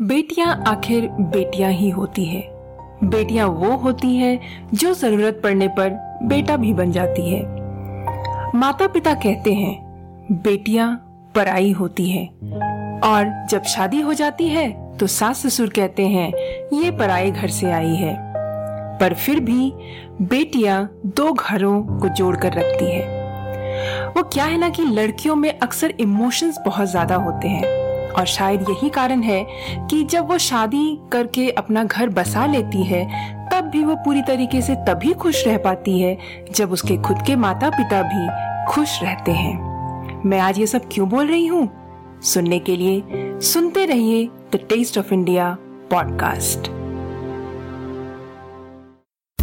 बेटियाँ 0.00 0.52
आखिर 0.66 1.06
बेटियाँ 1.08 1.70
ही 1.70 1.88
होती 1.90 2.24
है। 2.24 2.40
बेटियाँ 3.04 3.46
वो 3.48 3.76
होती 3.76 4.16
है 4.16 4.38
जो 4.74 4.92
ज़रूरत 4.94 5.40
पड़ने 5.44 5.66
पर 5.68 5.90
बेटा 6.22 6.56
भी 6.56 6.72
बन 6.74 6.92
जाती 6.92 7.28
है। 7.30 7.40
माता 8.54 8.86
पिता 8.86 9.12
कहते 9.14 9.52
हैं, 9.54 9.74
बेटियाँ 10.34 10.94
पराई 11.34 11.70
होती 11.72 12.08
है 12.10 12.24
और 13.04 13.46
जब 13.50 13.62
शादी 13.64 14.00
हो 14.00 14.14
जाती 14.14 14.48
है 14.48 14.70
तो 14.98 15.06
सास 15.06 15.46
ससुर 15.46 15.68
कहते 15.68 16.06
हैं, 16.06 16.32
ये 16.74 16.90
पराए 16.90 17.30
घर 17.30 17.48
से 17.48 17.70
आई 17.70 17.94
है। 17.94 18.14
पर 19.00 19.14
फिर 19.16 19.40
भी 19.40 19.72
बेटियाँ 20.22 20.88
दो 21.06 21.32
घरों 21.32 21.82
को 22.00 22.08
जोड़कर 22.08 22.52
रखती 22.52 22.90
है। 22.90 23.02
वो 24.08 24.22
क्या 24.22 24.44
है 24.44 24.58
ना 24.58 24.68
कि 24.68 24.84
लड़कियों 24.84 25.36
में 25.36 25.50
अक्सर 25.52 25.94
इमोशंस 26.00 26.58
बहुत 26.66 26.88
ज़्यादा 26.88 27.16
होते 27.16 27.48
हैं। 27.48 27.79
और 28.18 28.26
शायद 28.26 28.62
यही 28.70 28.88
कारण 28.90 29.22
है 29.22 29.46
कि 29.90 30.04
जब 30.04 30.28
वो 30.28 30.38
शादी 30.38 30.98
करके 31.12 31.50
अपना 31.50 31.84
घर 31.84 32.08
बसा 32.08 32.46
लेती 32.46 32.82
है, 32.82 33.04
तब 33.48 33.64
भी 33.64 33.84
वो 33.84 33.94
पूरी 33.94 34.22
तरीके 34.22 34.62
से 34.62 34.74
तभी 34.74 35.12
खुश 35.12 35.46
रह 35.46 35.58
पाती 35.58 36.00
है 36.00 36.18
जब 36.54 36.72
उसके 36.72 36.96
खुद 36.96 37.22
के 37.26 37.36
माता 37.36 37.70
पिता 37.70 38.02
भी 38.02 38.50
खुश 38.72 39.02
रहते 39.02 39.32
हैं। 39.32 39.70
मैं 40.26 40.40
आज 40.40 40.58
ये 40.58 40.66
सब 40.66 40.82
क्यों 40.92 41.08
बोल 41.08 41.26
रही 41.26 41.46
हूँ? 41.46 41.68
सुनने 42.22 42.58
के 42.58 42.76
लिए 42.76 43.02
सुनते 43.40 43.86
रहिए 43.86 44.28
the 44.52 44.56
taste 44.56 44.98
of 44.98 45.14
India 45.14 45.56
podcast 45.90 46.58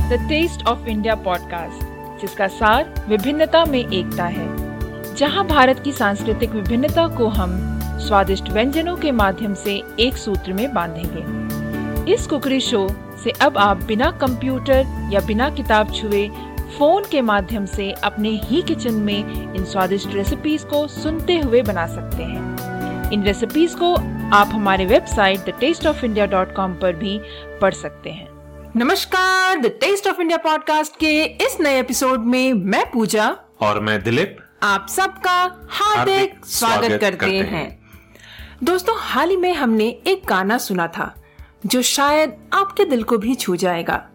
the 0.10 0.26
taste 0.30 0.68
of 0.68 0.88
India 0.88 1.16
podcast 1.16 1.98
जिसका 2.22 2.48
सार 2.48 3.06
विभिन्नता 3.10 3.66
में 3.66 3.80
एकता 3.80 4.24
है, 4.24 4.68
जहाँ 5.16 5.48
भारत 5.48 5.80
की 5.80 5.92
सांस्कृतिक 5.92 6.50
विभिन्नता 6.50 7.08
को 7.08 7.28
हम 7.28 7.77
स्वादिष्ट 8.00 8.50
व्यंजनों 8.50 8.98
के 8.98 9.12
माध्यम 9.12 9.54
से 9.54 9.84
एक 10.00 10.18
सूत्र 10.18 10.54
में 10.54 10.74
बांधेंगे। 10.74 12.14
इस 12.14 12.28
कुकरी 12.28 12.60
शो 12.60 12.88
से 13.24 13.32
अब 13.32 13.58
आप 13.58 13.84
बिना 13.84 14.12
कंप्यूटर 14.12 15.10
या 15.14 15.20
बिना 15.20 15.50
किताब 15.50 15.94
छुए 15.94 16.28
फ़ोन 16.78 17.04
के 17.12 17.22
माध्यम 17.22 17.66
से 17.66 17.92
अपने 17.92 18.30
ही 18.30 18.62
किचन 18.62 18.94
में 18.94 19.54
इन 19.56 19.66
स्वादिष्ट 19.66 20.14
रेसिपीज़ 20.14 20.66
को 20.66 20.88
सुनते 20.88 21.38
हुए 21.40 21.62
बना 21.62 21.88
सकते 21.88 22.24
हैं। 22.24 23.12
इन 23.12 23.24
रेसिपीज़ 23.24 23.76
को 23.76 23.94
आप 24.36 24.48
हमारे 24.48 24.86
website 24.86 25.40
the 25.40 25.54
taste 25.60 25.88
of 25.88 26.06
India 26.06 26.26
dot 26.26 26.56
com 26.56 26.74
पर 26.74 26.94
भी 26.94 27.20
पढ़ 27.62 27.74
सकते 27.74 28.10
हैं। 28.10 28.28
नमस्कार 28.76 29.60
the 29.60 29.66
taste 29.66 30.08
of 30.08 30.22
India 30.22 30.38
podcast 30.38 30.96
के 30.96 31.24
इस 31.24 31.58
नए 31.60 31.80
एपिसोड 31.80 32.20
में 32.20 32.54
मैं 32.54 32.92
पूजा 32.92 33.38
और 33.62 33.80
मैं 33.80 34.04
दिलीप। 34.04 34.38
आप 34.64 34.88
सबका 34.90 35.68
हार्दिक 35.70 36.46
स्वागत 36.46 36.90
करते, 36.90 37.12
करते 37.12 37.36
हैं, 37.36 37.52
हैं। 37.52 37.87
दोस्तों, 38.64 38.96
हाल 38.98 39.30
ही 39.30 39.38
में 39.38 39.54
हमने 39.54 39.88
एक 39.88 40.22
गाना 40.28 40.58
सुना 40.58 40.88
था, 40.88 41.16
जो 41.66 41.82
शायद 41.82 42.38
आपके 42.54 42.86
दिल 42.86 43.04
को 43.04 43.18
भी 43.18 43.36
छू 43.36 43.56
जाएगा। 43.56 44.10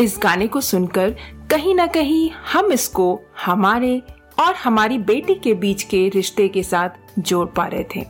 इस 0.00 0.18
गाने 0.22 0.46
को 0.46 0.60
सुनकर 0.60 1.16
कहीं 1.50 1.74
ना 1.74 1.86
कहीं 1.86 2.30
हम 2.30 2.72
इसको 2.72 3.20
हमारे 3.44 4.02
और 4.40 4.54
हमारी 4.54 4.98
बेटी 4.98 5.34
के 5.34 5.54
बीच 5.54 5.82
के 5.82 6.08
रिश्ते 6.08 6.48
के 6.48 6.62
साथ 6.62 6.88
जोड़ 7.18 7.48
पा 7.48 7.66
रहे 7.66 7.84
थे। 7.84 8.04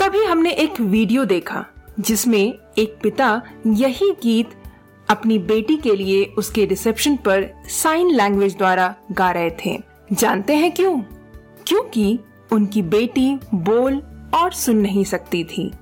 तभी 0.00 0.24
हमने 0.24 0.50
एक 0.50 0.80
वीडियो 0.80 1.24
देखा, 1.24 1.66
जिसमें 2.00 2.54
एक 2.78 2.98
पिता 3.02 3.42
यही 3.66 4.10
गीत 4.10 4.50
अपनी 5.10 5.38
बेटी 5.38 5.76
के 5.76 5.96
लिए 5.96 6.24
उसके 6.24 6.64
रिसेप्शन 6.64 7.16
पर 7.16 7.62
साइन 7.68 8.10
लैंग्वेज 8.10 8.56
द्वारा 8.56 8.94
गा 9.12 9.30
रहे 9.30 9.50
थे। 9.50 9.82
जानते 10.12 10.56
हैं 10.56 10.72
क्यों? 10.72 11.00
क्योंकि 11.66 12.18
उनकी 12.52 12.82
बेटी 12.82 13.38
बोल 13.54 14.02
और 14.34 14.52
सुन 14.52 14.76
नहीं 14.76 15.04
सकती 15.04 15.44
थी 15.44 15.72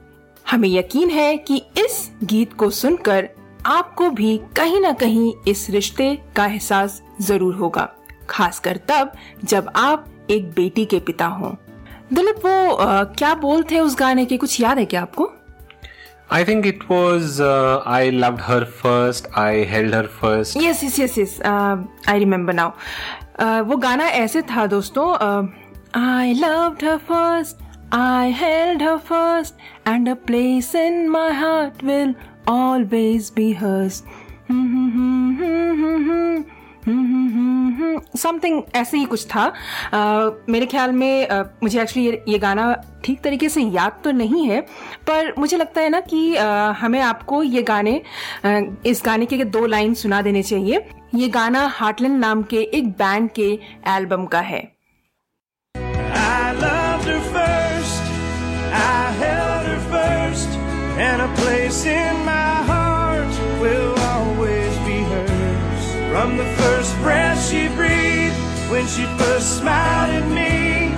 हमें 0.51 0.69
यकीन 0.69 1.11
है 1.11 1.37
कि 1.37 1.57
इस 1.57 2.11
गीत 2.25 2.53
को 2.53 2.71
सुनकर 2.71 3.29
आपको 3.67 4.11
भी 4.11 4.41
कहीं 4.57 4.81
ना 4.81 4.93
कहीं 4.93 5.35
इस 5.49 5.71
रिश्ते 5.71 6.19
का 6.37 6.47
एहसास 6.47 7.03
ज़रूर 7.21 7.55
होगा 7.55 7.89
खासकर 8.31 8.77
तब 8.77 9.13
जब 9.45 9.71
आप 9.77 10.07
एक 10.31 10.51
बेटी 10.51 10.85
के 10.85 10.99
पिता 10.99 11.27
हों 11.27 11.55
दिलीप 12.13 12.47
वो 12.47 12.75
आ, 12.75 13.05
क्या 13.05 13.35
बोल 13.35 13.63
थे 13.63 13.81
उस 13.81 13.97
गाने 13.99 14.25
के 14.25 14.37
कुछ 14.37 14.61
याद 14.61 14.79
है 14.79 14.85
क्या 14.85 15.03
आपको 15.03 15.33
I 16.33 16.45
think 16.45 16.67
it 16.67 16.85
was 16.91 17.43
I 17.87 18.11
love. 18.11 18.37
I 19.39 19.65
held 19.65 19.95
her 19.95 20.07
first. 20.23 20.57
Yes, 20.63 20.83
yes, 20.83 20.99
yes, 20.99 21.17
yes. 21.17 21.41
Uh, 21.41 21.77
I 22.09 22.19
remember 22.25 22.55
now. 22.55 22.69
Uh, 23.41 23.61
वो 23.63 23.77
गाना 23.77 24.05
ऐसे 24.05 24.43
था 24.43 24.67
दोस्तों 24.67 25.15
I 25.95 26.35
loved 26.45 26.83
her 26.89 26.99
first. 27.11 27.70
I 27.93 28.29
held 28.31 28.83
her 28.83 28.99
first, 28.99 29.55
and 29.85 30.09
a 30.09 30.15
place 30.15 30.75
in 30.77 31.09
my 31.11 31.33
heart 31.33 31.83
will 31.83 32.15
always 32.47 33.31
be 33.31 33.53
hers. 33.53 34.03
Something 38.17 38.63
ऐसे 38.75 38.99
ही 38.99 39.05
कुछ 39.05 39.27
था। 39.27 39.53
uh, 39.95 40.31
मेरे 40.49 40.67
ख्याल 40.67 40.93
में 40.93 41.29
uh, 41.29 41.45
मुझे 41.63 41.81
एक्चुअली 41.83 42.07
ये, 42.07 42.23
ये 42.29 42.39
गाना 42.39 42.73
ठीक 43.05 43.21
तरीके 43.25 43.49
से 43.49 43.63
याद 43.63 44.01
तो 44.05 44.11
नहीं 44.13 44.47
है 44.49 44.61
पर 45.07 45.33
मुझे 45.39 45.57
लगता 45.57 45.81
है 45.81 45.89
ना 45.89 46.01
कि 46.01 46.35
uh, 46.35 46.75
हमें 46.79 47.01
आपको 47.01 47.43
ये 47.43 47.63
गाने 47.63 48.01
uh, 48.47 48.87
इस 48.87 49.03
गाने 49.05 49.27
के 49.27 49.45
दो 49.45 49.67
लाइन 49.67 49.95
सुना 49.95 50.23
देने 50.23 50.43
चाहिए। 50.43 50.87
ये 51.15 51.29
गाना 51.29 51.67
हार्टलैंड 51.67 52.19
नाम 52.19 52.43
के 52.43 52.63
एक 52.75 52.91
बैंड 52.99 53.31
के 53.31 53.59
एल्बम 53.89 54.27
का 54.27 54.41
है। 54.41 54.80
when 68.72 68.86
she 68.88 69.04
first 69.20 69.60
smiled 69.60 70.12
at 70.22 70.28
me, 70.40 70.94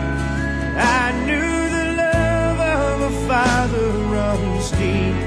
I 1.00 1.06
knew 1.26 1.52
the 1.78 1.86
love 2.04 2.60
of 2.60 2.96
a 3.12 3.28
father 3.28 3.88
runs 4.16 4.72
deep. 4.72 5.18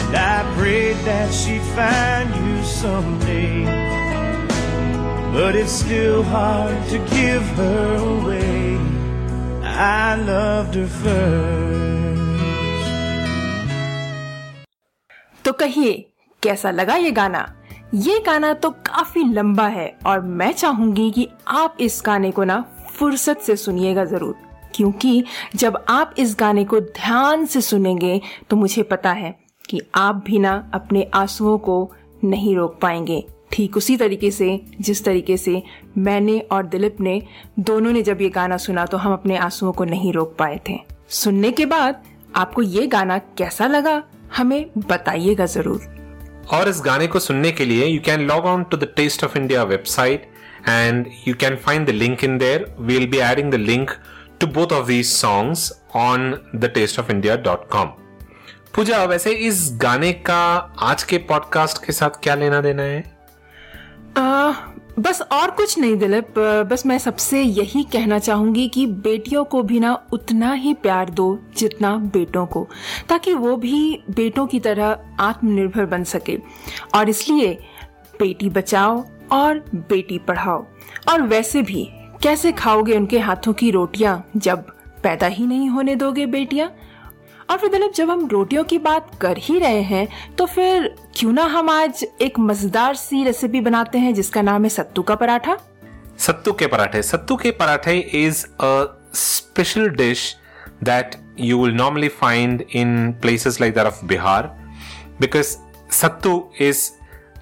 And 0.00 0.16
I 0.16 0.38
prayed 0.56 0.96
that 1.08 1.32
she'd 1.32 1.66
find 1.78 2.28
you 2.42 2.64
someday. 2.64 3.64
But 5.32 5.56
it's 5.56 5.72
still 5.72 6.22
hard 6.22 6.76
to 6.90 6.98
give 7.16 7.42
her 7.60 7.96
away. 7.96 8.76
I 9.64 10.16
loved 10.16 10.74
her 10.74 10.86
first. 10.86 11.82
तो 15.44 15.52
कहिए 15.60 15.94
कैसा 16.42 16.70
लगा 16.70 16.96
ये 16.96 17.10
गाना 17.12 17.40
ये 17.95 18.19
गाना 18.19 18.53
तो 18.53 18.69
काफ़ी 18.85 19.23
लंबा 19.23 19.67
है 19.67 19.87
और 20.05 20.21
मैं 20.21 20.51
चाहूँगी 20.51 21.09
कि 21.11 21.27
आप 21.47 21.77
इस 21.81 22.01
गाने 22.05 22.31
को 22.31 22.43
ना 22.43 22.59
फुर्सत 22.89 23.39
से 23.39 23.55
सुनिएगा 23.55 24.05
ज़रूर। 24.05 24.35
क्योंकि 24.75 25.23
जब 25.55 25.77
आप 25.89 26.15
इस 26.17 26.35
गाने 26.39 26.65
को 26.65 26.79
ध्यान 26.79 27.45
से 27.45 27.61
सुनेंगे 27.61 28.19
तो 28.49 28.55
मुझे 28.55 28.83
पता 28.83 29.11
है 29.11 29.33
कि 29.65 29.81
आप 29.95 30.23
भी 30.25 30.39
ना 30.39 30.53
अपने 30.73 31.03
आंसुओं 31.13 31.57
को 31.57 31.91
नहीं 32.23 32.55
रोक 32.55 32.77
पाएँगे। 32.81 33.23
ठीक 33.51 33.77
उसी 33.77 33.97
तरीके 33.97 34.31
से, 34.31 34.59
जिस 34.81 35.03
तरीके 35.05 35.37
से 35.37 35.61
मैंने 35.97 36.39
और 36.41 36.65
दिलीप 36.65 37.01
ने, 37.01 37.21
दोनों 37.59 37.91
ने 37.91 38.01
जब 38.01 38.21
ये 38.21 38.29
गाना 38.29 38.57
सुना 38.57 38.85
तो 38.85 38.97
हम 38.97 39.13
अपने 39.13 39.37
आंसुओं 39.37 39.71
को 39.71 39.85
नहीं 39.85 40.13
रोक 40.13 40.35
पाए 40.39 40.59
थे। 40.69 40.79
सुनने 41.09 41.51
के 41.51 41.65
बाद 41.65 42.03
आपको 42.35 42.61
ये 42.61 42.87
गाना 42.87 43.17
कैसा 43.17 43.67
लगा, 43.67 44.01
हमें 44.37 44.65
बताइएगा 44.77 45.45
ज़रूर। 45.45 45.96
और 46.51 46.69
इस 46.69 46.81
गाने 46.85 47.07
को 47.07 47.19
सुनने 47.19 47.51
के 47.51 47.65
लिए 47.65 47.85
you 47.85 47.99
can 48.05 48.21
log 48.27 48.45
on 48.45 48.63
to 48.63 48.77
the 48.77 48.87
taste 48.95 49.23
of 49.23 49.37
India 49.37 49.63
website 49.63 50.29
and 50.69 51.07
you 51.27 51.33
can 51.35 51.55
find 51.55 51.87
the 51.87 51.89
link 51.89 52.23
in 52.23 52.37
there 52.37 52.65
we'll 52.79 53.07
be 53.07 53.17
adding 53.17 53.51
the 53.51 53.55
link 53.55 53.91
to 54.39 54.47
both 54.47 54.73
of 54.73 54.87
these 54.87 55.05
songs 55.05 55.71
on 55.95 56.31
the 56.55 56.71
taste 56.75 56.99
of 56.99 57.11
India 57.11 57.35
dot 57.35 57.69
com 57.69 57.93
Pooja 58.75 59.03
वैसे 59.03 59.31
इस 59.31 59.69
गाने 59.73 60.13
का 60.13 60.41
आज 60.79 61.03
के 61.03 61.17
podcast 61.17 61.85
के 61.85 61.93
साथ 61.93 62.09
क्या 62.23 62.35
लेना 62.35 62.61
देना 62.61 62.83
है? 62.83 63.03
आ, 64.17 64.53
बस 64.99 65.21
और 65.21 65.51
कुछ 65.51 65.77
नहीं 65.79 65.95
दिलीप, 65.97 66.39
बस 66.39 66.85
मैं 66.85 66.97
सबसे 66.97 67.41
यही 67.41 67.83
कहना 67.83 68.19
चाहूँगी 68.19 68.67
कि 68.67 68.85
बेटियों 68.85 69.43
को 69.45 69.61
भी 69.63 69.79
ना 69.79 69.93
उतना 70.11 70.53
ही 70.53 70.73
प्यार 70.73 71.09
दो 71.09 71.39
जितना 71.57 71.95
बेटों 71.95 72.45
को, 72.45 72.67
ताकि 73.09 73.33
वो 73.33 73.55
भी 73.57 74.03
बेटों 74.09 74.47
की 74.47 74.59
तरह 74.59 74.99
आत्मनिर्भर 75.19 75.85
बन 75.85 76.03
सके। 76.03 76.37
और 76.95 77.09
इसलिए 77.09 77.53
बेटी 78.19 78.49
बचाओ 78.49 79.05
और 79.31 79.63
बेटी 79.75 80.17
पढ़ाओ। 80.17 80.65
और 81.09 81.21
वैसे 81.21 81.61
भी, 81.61 81.89
कैसे 82.23 82.51
खाओगे 82.51 82.97
उनके 82.97 83.19
हाथों 83.19 83.53
की 83.53 83.71
रोटियाँ 83.71 84.29
जब 84.37 84.65
पैदा 85.03 85.27
ही 85.27 85.47
नहीं 85.47 85.69
होने 85.69 85.95
दोगे 85.95 86.25
बेटियाँ? 86.25 86.71
और 87.49 87.57
फिर 87.57 87.69
दिलीप, 87.71 87.91
जब 87.95 88.09
हम 88.09 88.27
रोटियों 88.31 88.63
की 88.63 88.77
बात 88.79 89.09
कर 89.21 89.37
ही 89.39 89.57
रहे 89.59 89.81
हैं 89.83 90.07
तो 90.37 90.45
फिर 90.45 90.93
क्यों 91.15 91.31
ना 91.33 91.43
हम 91.47 91.69
आज 91.69 92.05
एक 92.21 92.39
मज़ेदार 92.39 92.95
सी 92.95 93.23
रेसिपी 93.23 93.61
बनाते 93.61 93.97
हैं, 93.97 94.13
जिसका 94.13 94.41
नाम 94.41 94.63
है 94.63 94.69
सत्तू 94.69 95.01
का 95.01 95.15
पराठा? 95.15 95.57
सत्तू 96.19 96.51
के 96.53 96.67
पराठे। 96.67 97.01
सत्तू 97.03 97.35
के 97.35 97.51
parathe 97.53 97.97
is 98.25 98.45
a 98.45 99.11
special 99.15 99.89
dish 99.95 100.35
that 100.83 101.15
you 101.39 101.63
will 101.63 101.73
normally 101.75 102.07
find 102.21 102.63
in 102.75 103.11
places 103.21 103.59
like 103.61 103.73
that 103.75 103.85
of 103.85 104.05
Bihar 104.05 104.47
because 105.19 105.55
sattu 105.95 106.33
is 106.61 106.89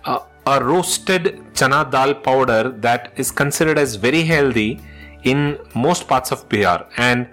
a 0.07 0.57
roasted 0.61 1.29
chana 1.55 1.83
dal 1.91 2.13
powder 2.25 2.67
that 2.81 3.13
is 3.19 3.33
considered 3.33 3.79
as 3.79 3.97
very 4.01 4.21
healthy 4.23 4.69
in 5.27 5.55
most 5.77 6.07
parts 6.07 6.33
of 6.33 6.43
Bihar 6.51 6.87
and 6.99 7.25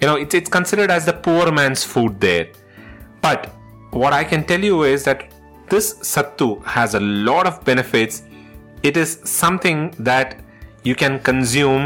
you 0.00 0.08
know 0.08 0.16
it's, 0.16 0.34
it's 0.34 0.50
considered 0.50 0.90
as 0.90 1.04
the 1.04 1.12
poor 1.12 1.52
man's 1.52 1.84
food 1.84 2.20
there 2.20 2.46
but 3.22 3.50
what 3.92 4.12
I 4.12 4.24
can 4.24 4.44
tell 4.44 4.60
you 4.60 4.82
is 4.84 5.04
that 5.04 5.24
this 5.68 5.94
sattu 6.12 6.48
has 6.76 6.94
a 6.94 7.00
lot 7.00 7.46
of 7.46 7.64
benefits 7.64 8.22
it 8.82 8.96
is 8.96 9.18
something 9.24 9.82
that 9.98 10.38
you 10.84 10.94
can 10.94 11.18
consume 11.20 11.84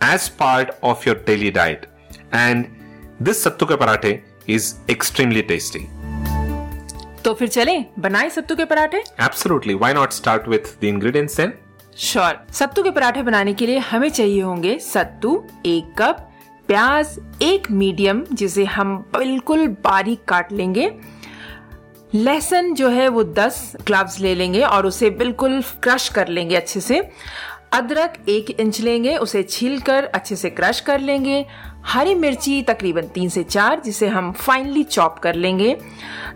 as 0.00 0.28
part 0.28 0.70
of 0.82 1.04
your 1.06 1.16
daily 1.30 1.50
diet 1.50 1.86
and 2.32 2.70
this 3.20 3.44
sattu 3.46 3.68
ke 3.72 3.78
parathe 3.82 4.12
is 4.58 4.70
extremely 4.96 5.42
tasty 5.54 5.84
तो 7.24 7.32
फिर 7.34 7.48
चलें 7.48 7.84
बनाएं 8.02 8.28
सत्तू 8.36 8.54
के 8.56 8.64
पराठे 8.64 9.02
Absolutely. 9.26 9.74
Why 9.82 9.92
not 9.98 10.12
start 10.12 10.48
with 10.52 10.80
the 10.80 10.88
ingredients 10.94 11.36
then? 11.40 11.52
Sure 11.96 12.38
सत्तू 12.52 12.82
के 12.82 12.90
पराठे 12.90 13.22
बनाने 13.22 13.52
के 13.54 13.66
लिए 13.66 13.78
हमें 13.90 14.08
चाहिए 14.08 14.40
होंगे 14.42 14.78
सत्तू 14.78 15.34
एक 15.66 15.94
कप 15.98 16.25
प्याज 16.67 17.19
एक 17.41 17.71
मीडियम, 17.71 18.23
जिसे 18.33 18.65
हम 18.65 18.97
बिल्कुल 18.97 19.67
बारीक 19.67 20.23
काट 20.23 20.51
लेंगे। 20.51 20.91
लहसुन 22.15 22.73
जो 22.73 22.89
है 22.89 23.07
वो 23.07 23.23
10 23.23 23.75
क्लव्स 23.87 24.19
ले 24.19 24.35
लेंगे 24.35 24.61
और 24.61 24.85
उसे 24.85 25.09
बिल्कुल 25.09 25.61
क्रश 25.83 26.09
कर 26.09 26.27
लेंगे 26.27 26.55
अच्छे 26.55 26.79
से। 26.79 27.09
अदरक 27.73 28.13
एक 28.29 28.49
इंच 28.49 28.81
लेंगे, 28.81 29.17
उसे 29.17 29.43
छील 29.43 29.79
कर 29.79 30.05
अच्छे 30.05 30.35
से 30.35 30.49
क्रश 30.49 30.79
कर 30.79 30.99
लेंगे। 30.99 31.45
हरी 31.85 32.15
मिर्ची 32.15 32.61
तकरीबन 32.61 33.01
तीन 33.01 33.29
से 33.29 33.43
चार, 33.43 33.79
जिसे 33.79 34.07
हम 34.07 34.31
फाइनली 34.31 34.83
चॉप 34.83 35.19
कर 35.19 35.35
लेंगे। 35.35 35.77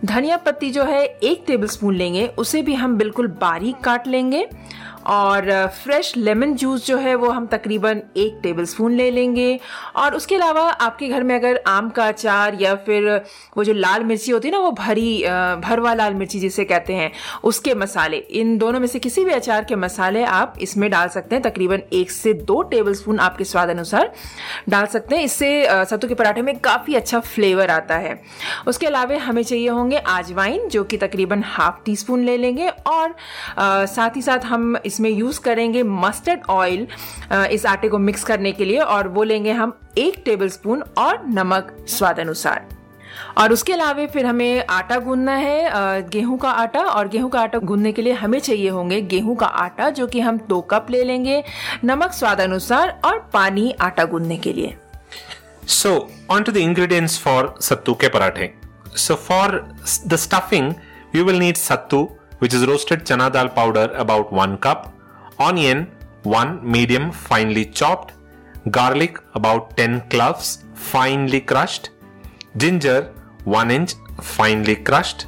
धनिया 0.05 0.37
पत्ती 0.37 0.71
जो 0.71 0.83
है 0.83 1.05
एक 1.05 1.43
टेबलस्पून 1.47 1.95
लेंगे, 1.95 2.27
उसे 2.27 2.61
भी 2.61 2.73
हम 2.73 2.97
बिल्कुल 2.97 3.27
बारीक 3.27 3.77
काट 3.77 4.07
लेंगे। 4.07 4.47
और 5.07 5.50
फ्रेश 5.83 6.13
लेमन 6.18 6.53
जूस 6.53 6.86
जो 6.88 6.98
है 6.98 7.15
वो 7.15 7.30
हम 7.30 7.48
तकरीबन 7.48 8.01
एक 8.18 8.39
टेबल 8.44 8.65
स्पून 8.65 8.94
ले 8.94 9.09
लेंगे। 9.12 9.59
और 9.95 10.15
उसके 10.15 10.36
अलावा 10.36 10.62
आपके 10.62 11.07
घर 11.07 11.24
में 11.24 11.36
अगर 11.36 11.62
आम 11.68 11.89
का 11.89 12.07
अचार 12.07 12.57
या 12.62 12.75
फिर 12.75 13.09
वो 13.57 13.63
जो 13.63 13.74
लाल 13.74 14.03
मिर्ची 14.03 14.31
होती 14.31 14.48
है 14.48 14.51
ना, 14.51 14.59
वो 14.59 14.71
भरी 14.71 15.24
भरवा 15.62 15.94
लाल 15.94 16.13
मिर्ची 16.13 16.39
जिसे 16.39 16.65
कहते 16.65 16.94
हैं, 16.94 17.12
उसके 17.44 17.74
मसाले, 17.75 18.18
इन 18.18 18.57
दोनों 18.57 18.80
में 18.80 18.88
से 18.88 19.00
किसी 19.00 19.25
भी 19.25 19.31
अचार 19.31 19.63
के 19.63 19.75
मसाले 19.75 20.24
आप 20.24 20.53
इसमें 20.62 20.89
डाल 20.92 21.07
सकते 21.09 21.36
हैं। 21.36 21.44
तकरीबन 21.44 21.81
एक 21.94 22.12
से 22.12 22.33
दो 22.33 22.62
टेबल 22.63 22.94
स्पून 22.94 23.19
आपके 23.19 23.44
स्वाद 23.44 23.69
अनुसार 23.69 24.12
डाल 24.69 24.86
सकते 24.86 25.15
हैं। 25.15 25.24
इससे 25.24 25.86
सत्तू 25.86 26.07
के 26.07 26.13
पराठे 26.13 26.42
में 26.42 26.57
काफ़ी 26.59 26.95
अच्छा 26.95 27.19
फ्लेवर 27.21 27.69
आता 27.69 27.95
है। 27.98 28.19
उसके 28.68 28.88
अलावा 28.88 29.18
हमें 29.21 29.42
चाहिए 29.44 29.69
होंगे 29.69 29.98
आजवाइन 29.98 30.68
जो 30.69 30.83
कि 30.83 30.98
तकरीबन 30.98 31.44
हाफ़ 31.45 31.83
टी 31.86 31.95
स्पून 31.95 32.24
ले 32.24 32.38
लेंगे। 32.38 32.68
और 32.68 33.15
साथ 33.88 34.15
ही 34.15 34.21
साथ 34.21 34.45
हम 34.45 34.75
इसमें 34.91 35.09
यूज़ 35.09 35.39
करेंगे 35.41 35.83
मस्टर्ड 35.85 36.41
ऑयल 36.49 36.88
इस 37.51 37.65
आटे 37.65 37.89
को 37.89 37.97
मिक्स 37.99 38.23
करने 38.23 38.51
के 38.51 38.65
लिए 38.65 38.79
और 38.79 39.07
वो 39.07 39.23
लेंगे 39.23 39.51
हम 39.53 39.79
एक 39.97 40.21
टेबल 40.25 40.49
स्पून 40.49 40.83
और 40.97 41.25
नमक 41.29 41.75
स्वाद 41.89 42.19
अनुसार। 42.19 42.67
और 43.38 43.51
उसके 43.53 43.73
अलावा 43.73 44.05
फिर 44.07 44.25
हमें 44.25 44.65
आटा 44.69 44.97
गूंदना 44.99 45.35
है 45.35 46.09
गेहूँ 46.09 46.38
का 46.39 46.49
आटा 46.51 46.81
और 46.81 47.07
गेहूँ 47.07 47.29
का 47.29 47.39
आटा 47.41 47.57
गूंदने 47.59 47.91
के 47.91 48.01
लिए 48.01 48.13
हमें 48.13 48.39
चाहिए 48.39 48.69
होंगे 48.69 49.01
गेहूँ 49.13 49.35
का 49.35 49.45
आटा 49.45 49.89
जो 49.89 50.07
कि 50.07 50.19
हम 50.19 50.38
दो 50.49 50.59
कप 50.71 50.88
ले 50.91 51.03
लेंगे 51.03 51.43
नमक 51.83 52.13
स्वाद 52.13 52.41
अनुसार 52.41 52.99
और 53.05 53.19
पानी 53.33 53.71
आटा 53.81 54.05
गूंदने 54.05 54.38
के 54.38 54.53
लिए। 54.53 54.75
So 55.67 55.91
on 56.31 56.43
to 56.43 56.51
the 56.51 56.57
ingredients 56.57 57.17
for 57.19 57.53
sattu 57.61 57.93
के 57.93 58.07
पराठे 58.09 58.53
so 58.97 59.15
for 59.27 59.59
the 60.07 60.15
stuffing 60.17 60.73
we 61.15 61.23
will 61.27 61.39
need 61.39 61.57
sattu, 61.59 61.97
which 62.41 62.53
is 62.57 62.65
roasted 62.69 63.01
chana 63.09 63.27
dal 63.35 63.49
powder, 63.57 63.88
about 64.05 64.31
1 64.31 64.57
cup, 64.65 64.93
onion, 65.39 65.79
1 66.23 66.71
medium 66.75 67.11
finely 67.11 67.65
chopped, 67.79 68.13
garlic, 68.77 69.19
about 69.39 69.75
10 69.77 70.01
cloves, 70.09 70.47
finely 70.73 71.41
crushed, 71.41 71.89
ginger, 72.57 72.99
1 73.43 73.71
inch 73.77 73.93
finely 74.21 74.75
crushed, 74.75 75.27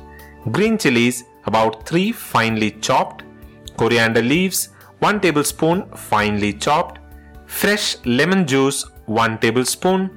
green 0.51 0.77
chilies, 0.77 1.23
about 1.45 1.85
3 1.87 2.11
finely 2.11 2.71
chopped, 2.87 3.23
coriander 3.77 4.21
leaves, 4.21 4.69
1 4.99 5.19
tablespoon 5.19 5.85
finely 6.09 6.51
chopped, 6.65 6.99
fresh 7.45 7.85
lemon 8.05 8.47
juice, 8.47 8.85
1 9.05 9.37
tablespoon, 9.39 10.09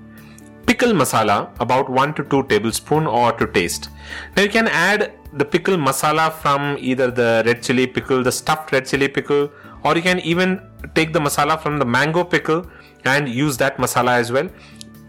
pickle 0.66 0.93
masala 1.00 1.37
about 1.60 1.88
1 1.88 2.14
to 2.14 2.25
2 2.25 2.43
tablespoon 2.44 3.06
or 3.06 3.32
to 3.32 3.46
taste. 3.58 3.88
Now 4.37 4.43
you 4.44 4.52
can 4.56 4.69
add 4.69 5.12
the 5.36 5.44
pickle 5.44 5.76
masala 5.76 6.32
from 6.32 6.76
either 6.78 7.10
the 7.10 7.42
red 7.46 7.62
chili 7.62 7.86
pickle 7.86 8.22
the 8.22 8.32
stuffed 8.32 8.72
red 8.72 8.86
chili 8.86 9.08
pickle 9.08 9.50
or 9.84 9.94
you 9.96 10.02
can 10.02 10.20
even 10.20 10.60
take 10.94 11.12
the 11.12 11.18
masala 11.18 11.60
from 11.60 11.78
the 11.78 11.84
mango 11.84 12.24
pickle 12.24 12.66
and 13.04 13.28
use 13.28 13.56
that 13.56 13.76
masala 13.76 14.16
as 14.22 14.32
well. 14.32 14.48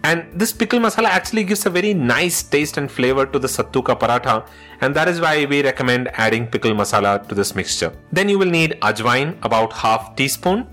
And 0.04 0.28
this 0.40 0.54
pickle 0.54 0.80
masala 0.80 1.06
actually 1.06 1.44
gives 1.44 1.66
a 1.66 1.70
very 1.70 1.94
nice 1.94 2.44
taste 2.44 2.78
and 2.78 2.92
flavor 2.92 3.26
to 3.26 3.40
the 3.40 3.48
sattu 3.48 3.84
ka 3.84 3.96
paratha 3.96 4.36
and 4.82 4.96
that 4.96 5.08
is 5.08 5.20
why 5.20 5.46
we 5.46 5.64
recommend 5.64 6.10
adding 6.26 6.48
pickle 6.48 6.74
masala 6.82 7.28
to 7.28 7.36
this 7.36 7.56
mixture. 7.56 7.92
Then 8.12 8.30
you 8.30 8.38
will 8.38 8.54
need 8.60 8.78
ajwain 8.82 9.38
about 9.44 9.74
half 9.74 10.16
teaspoon 10.16 10.68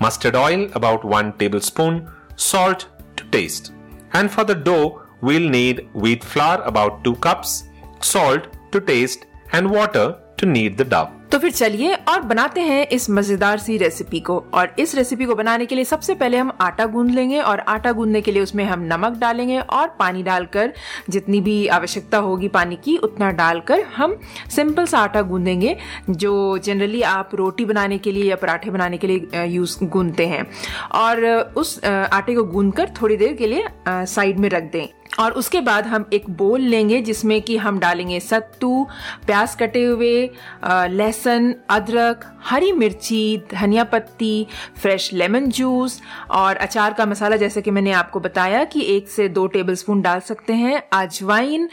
mustard 0.00 0.34
oil 0.34 0.62
about 0.80 1.04
1 1.04 1.34
tablespoon 1.38 2.10
salt 2.36 2.86
to 3.16 3.24
taste. 3.36 3.72
And 4.12 4.30
for 4.30 4.44
the 4.44 4.54
dough, 4.54 5.02
we'll 5.20 5.48
need 5.48 5.88
wheat 5.92 6.24
flour 6.24 6.62
about 6.62 7.04
2 7.04 7.16
cups, 7.16 7.64
salt 8.00 8.48
to 8.72 8.80
taste, 8.80 9.26
and 9.52 9.70
water 9.70 10.18
to 10.36 10.46
knead 10.46 10.78
the 10.78 10.84
dough. 10.84 11.19
तो 11.32 11.38
फिर 11.38 11.50
चलिए 11.50 11.94
और 12.08 12.20
बनाते 12.20 12.60
हैं 12.60 12.86
इस 12.86 13.08
मज़ेदार 13.10 13.58
सी 13.58 13.76
recipe 13.76 14.20
को। 14.20 14.38
और 14.54 14.74
इस 14.78 14.94
रेसिपी 14.94 15.24
को 15.24 15.34
बनाने 15.34 15.66
के 15.66 15.74
लिए 15.74 15.84
सबसे 15.84 16.14
पहले 16.14 16.36
हम 16.36 16.50
आटा 16.60 16.86
गूंद 16.86 17.10
लेंगे 17.10 17.40
और 17.40 17.60
आटा 17.60 17.92
गूंदने 17.92 18.20
के 18.20 18.32
लिए 18.32 18.42
उसमें 18.42 18.64
हम 18.64 18.80
नमक 18.82 19.18
डालेंगे 19.18 19.58
और 19.58 19.94
पानी 19.98 20.22
डालकर 20.22 20.72
जितनी 21.10 21.40
भी 21.40 21.66
आवश्यकता 21.68 22.18
होगी 22.18 22.48
पानी 22.48 22.76
की 22.76 22.96
उतना 22.98 23.30
डालकर 23.32 23.84
हम 23.96 24.18
सिंपल 24.50 24.86
सा 24.86 24.98
आटा 24.98 25.22
गूंदेंगे 25.22 25.76
जो 26.10 26.58
जनरली 26.58 27.02
आप 27.02 27.34
रोटी 27.34 27.64
बनाने 27.64 27.98
के 27.98 28.12
लिए 28.12 28.30
या 28.30 28.36
पराठे 28.36 28.70
बनाने 28.70 28.98
के 28.98 29.06
लिए 29.06 29.44
यूज़ 29.46 29.78
गूंदते 29.84 30.26
हैं। 30.26 30.46
और 30.94 31.26
उस 31.56 31.84
आटे 31.84 32.34
को 32.34 32.44
गूंद 32.44 32.68
थोड़ी 33.02 33.16
देर 33.16 33.32
के 33.32 33.46
लिए 33.46 33.68
साइड 33.88 34.38
में 34.38 34.48
रख 34.48 34.72
दें। 34.72 34.86
और 35.18 35.32
उसके 35.32 35.60
बाद 35.60 35.86
हम 35.86 36.04
एक 36.12 36.28
बोल 36.30 36.60
लेंगे 36.60 37.00
जिसमें 37.02 37.40
कि 37.42 37.56
हम 37.56 37.78
डालेंगे 37.78 38.18
सत्तू 38.20 38.86
प्याज 39.26 39.54
कटे 39.54 39.84
हुए 39.84 40.26
अ, 40.62 40.86
लहसुन 41.20 41.54
अदरक, 41.70 42.24
हरी 42.44 42.72
मिर्ची, 42.72 43.42
धनिया 43.52 43.84
पत्ती, 43.84 44.46
फ्रेश 44.76 45.12
लेमन 45.12 45.46
जूस 45.48 46.00
और 46.30 46.56
अचार 46.56 46.92
का 46.92 47.06
मसाला, 47.06 47.36
जैसे 47.36 47.62
कि 47.62 47.70
मैंने 47.70 47.92
आपको 47.92 48.20
बताया 48.20 48.64
कि 48.64 48.84
एक 48.96 49.08
से 49.08 49.28
दो 49.28 49.46
टेबलस्पून 49.48 50.00
डाल 50.02 50.20
सकते 50.20 50.52
हैं 50.54 50.82
अजवाइन 50.92 51.68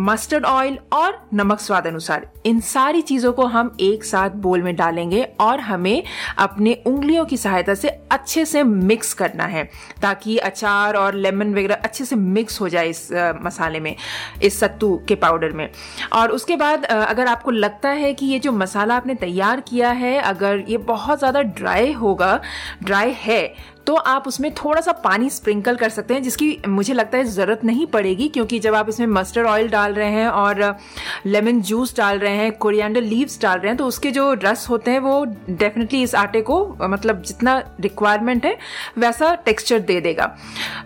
मस्टर्ड 0.00 0.44
ऑयल 0.44 0.78
और 0.92 1.18
नमक 1.34 1.60
स्वाद 1.60 1.86
अनुसार। 1.86 2.26
इन 2.46 2.60
सारी 2.60 3.00
चीज़ों 3.02 3.32
को 3.32 3.44
हम 3.46 3.70
एक 3.80 4.04
साथ 4.04 4.30
बोल 4.44 4.62
में 4.62 4.74
डालेंगे 4.76 5.22
और 5.40 5.60
हमें 5.60 6.02
अपने 6.38 6.72
उंगलियों 6.86 7.24
की 7.24 7.36
सहायता 7.36 7.74
से 7.74 7.88
अच्छे 7.88 8.44
से 8.44 8.62
मिक्स 8.62 9.12
करना 9.14 9.44
है, 9.44 9.64
ताकि 10.02 10.36
अचार 10.38 10.96
और 10.96 11.14
लेमन 11.14 11.52
वगैरह 11.54 11.74
अच्छे 11.74 12.04
से 12.04 12.16
मिक्स 12.16 12.60
हो 12.60 12.68
जाए 12.68 12.88
इस 12.88 13.08
मसाले 13.42 13.80
में, 13.80 13.94
इस 14.42 14.58
सत्तू 14.60 14.96
के 15.08 15.14
पाउडर 15.16 15.52
में। 15.52 15.68
और 16.12 16.30
उसके 16.30 16.56
बाद 16.56 16.84
अगर 16.84 17.26
आपको 17.26 17.50
लगता 17.50 17.88
है 17.90 18.12
कि 18.14 18.26
ये 18.26 18.38
जो 18.42 18.52
मसाला 18.52 18.96
आपने 18.96 19.14
तैयार 19.16 19.60
किया 19.60 19.90
है 19.96 20.18
अगर 20.22 20.64
ये 20.68 20.76
बहुत 20.86 21.18
ज़्यादा 21.18 21.42
ड्राई 21.52 21.92
होगा 21.94 22.40
ड्राई 22.82 23.14
है 23.18 23.42
तो 23.86 23.94
आप 23.94 24.26
उसमें 24.28 24.50
थोड़ा 24.54 24.80
सा 24.80 24.92
पानी 25.04 25.28
स्प्रिंकल 25.30 25.76
कर 25.76 25.88
सकते 25.88 26.14
हैं, 26.14 26.22
जिसकी 26.22 26.56
मुझे 26.68 26.94
लगता 26.94 27.18
है 27.18 27.24
ज़रूरत 27.26 27.64
नहीं 27.64 27.86
पड़ेगी, 27.88 28.28
क्योंकि 28.28 28.58
जब 28.60 28.74
आप 28.74 28.88
इसमें 28.88 29.06
मस्टर्ड 29.08 29.46
ऑयल 29.46 29.68
डाल 29.68 29.94
रहे 29.94 30.10
हैं 30.10 30.28
और 30.28 30.60
लेमन 31.26 31.60
जूस 31.62 31.96
डाल 31.96 32.18
रहे 32.18 32.36
हैं, 32.36 32.52
कोरिएंडर 32.54 33.00
लीव्स 33.02 33.40
डाल 33.42 33.58
रहे 33.58 33.68
हैं 33.68 33.76
तो 33.76 33.86
उसके 33.86 34.10
जो 34.10 34.32
रस 34.34 34.66
होते 34.70 34.90
हैं, 34.90 34.98
वो 35.00 35.24
डेफिनेटली 35.50 36.02
इस 36.02 36.14
आटे 36.14 36.40
को 36.42 36.64
मतलब 36.82 37.22
जितना 37.22 37.58
रिक्वायरमेंट 37.80 38.44
है, 38.46 38.56
वैसा 38.98 39.34
टेक्सचर 39.36 39.78
दे 39.80 40.00
देगा। 40.00 40.26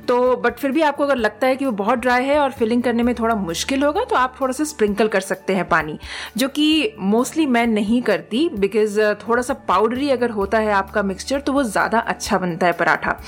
तो 0.09 0.37
बट 0.37 0.59
फिर 0.59 0.71
भी 0.71 0.83
आपको 0.83 1.05
अगर 1.05 1.17
लगता 1.17 1.47
है 1.47 1.57
कि 1.57 1.65
वो 1.65 1.73
बहुत 1.75 1.99
ड्राई 1.99 2.25
है 2.25 2.39
और 2.39 2.53
फिलिंग 2.53 2.83
करने 2.83 3.03
में 3.03 3.15
थोड़ा 3.15 3.35
मुश्किल 3.37 3.83
होगा 3.83 4.05
तो 4.05 4.17
आप 4.17 4.35
थोड़ा 4.41 4.53
सा 4.53 4.65
स्प्रिंकल 4.65 5.09
कर 5.09 5.21
सकते 5.23 5.55
हैं 5.55 5.69
पानी, 5.69 5.99
जो 6.37 6.49
कि 6.49 6.95
मोस्टली 6.99 7.47
मैं 7.49 7.67
नहीं 7.69 8.01
करती, 8.03 8.49
बिकॉज़ 8.51 9.01
थोड़ा 9.21 9.43
सा 9.43 9.55
पाउडरी 9.69 10.11
अगर 10.11 10.31
होता 10.33 10.59
है 10.59 10.73
आपका 10.75 11.03
मिक्सचर 11.05 11.41
तो 11.41 11.53
वो 11.53 11.63
ज़्यादा 11.65 11.99
अच्छा 11.99 12.39
बनता 12.39 12.67
है 12.67 12.73
पराठा। 12.87 13.21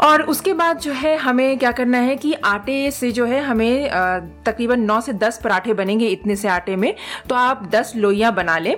और 0.00 0.22
उसके 0.22 0.52
बाद 0.54 0.78
जो 0.78 0.92
है, 0.92 1.16
हमें 1.16 1.58
क्या 1.58 1.70
करना 1.72 1.98
है 1.98 2.16
कि 2.16 2.32
आटे 2.34 2.90
से 2.90 3.10
जो 3.12 3.24
है, 3.26 3.40
हमें 3.40 3.88
तकरीबन 4.46 4.80
9 4.80 5.00
से 5.00 5.12
10 5.12 5.40
पराठे 5.44 5.74
बनेंगे 5.74 6.06
इतने 6.06 6.36
से 6.36 6.48
आटे 6.48 6.76
में। 6.76 6.94
तो 7.28 7.34
आप 7.34 7.68
10 7.72 7.92
लोइयाँ 7.96 8.34
बना 8.34 8.58
लें। 8.58 8.76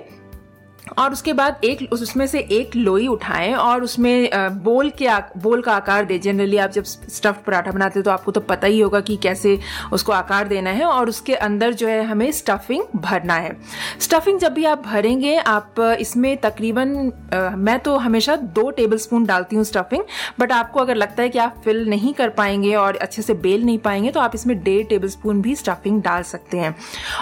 और 0.85 1.11
उसके 1.13 1.33
बाद 1.33 1.61
एक 1.63 1.87
उसमें 1.93 2.25
से 2.27 2.39
एक 2.51 2.75
लोई 2.75 3.07
उठाएँ 3.07 3.53
और 3.53 3.83
उसमें 3.83 4.29
बोल 4.63 4.89
के 4.89 5.07
आ, 5.07 5.19
बोल 5.37 5.61
का 5.61 5.73
आकार 5.73 6.05
दें। 6.05 6.19
जनरली 6.21 6.57
आप 6.57 6.71
जब 6.71 6.83
स्टफ्ड 6.83 7.43
पराठा 7.45 7.71
बनाते 7.71 7.99
हो 7.99 8.03
तो 8.03 8.11
आपको 8.11 8.31
तो 8.31 8.41
पता 8.41 8.67
ही 8.67 8.79
होगा 8.79 8.99
कि 8.99 9.15
कैसे 9.17 9.57
उसको 9.93 10.11
आकार 10.11 10.47
देना 10.47 10.69
है 10.69 10.85
और 10.85 11.09
उसके 11.09 11.35
अंदर 11.35 11.73
जो 11.73 11.87
है 11.87 12.03
हमें 12.05 12.31
स्टफिंग 12.31 12.83
भरना 12.95 13.33
है। 13.33 13.55
स्टफिंग 13.99 14.39
जब 14.39 14.53
भी 14.53 14.65
आप 14.65 14.83
भरेंगे 14.85 15.35
आप 15.37 15.79
इसमें 15.99 16.35
तकरीबन 16.37 17.11
मैं 17.57 17.79
तो 17.79 17.97
हमेशा 17.97 18.35
दो 18.35 18.69
टेबल 18.71 18.97
स्पून 18.97 19.25
डालती 19.25 19.55
हूँ 19.55 19.63
स्टफिंग 19.63 20.03
बट 20.39 20.51
आपको 20.51 20.79
अगर 20.79 20.95
लगता 20.95 21.23
है 21.23 21.29
कि 21.29 21.39
आप 21.39 21.61
फिल 21.65 21.85
नहीं 21.89 22.13
कर 22.13 22.29
पाएँगे 22.29 22.75
और 22.75 22.97
अच्छे 22.97 23.21
से 23.21 23.33
बेल 23.35 23.63
नहीं 23.65 23.77
पाएँगे 23.79 24.11
तो 24.11 24.19
आप 24.19 24.35
इसमें 24.35 24.57
डेढ़ 24.63 24.85
टेबल 24.87 25.07
स्पून 25.07 25.41
भी 25.41 25.55
स्टफिंग 25.55 26.01
डाल 26.01 26.23
सकते 26.23 26.57
हैं। 26.57 26.75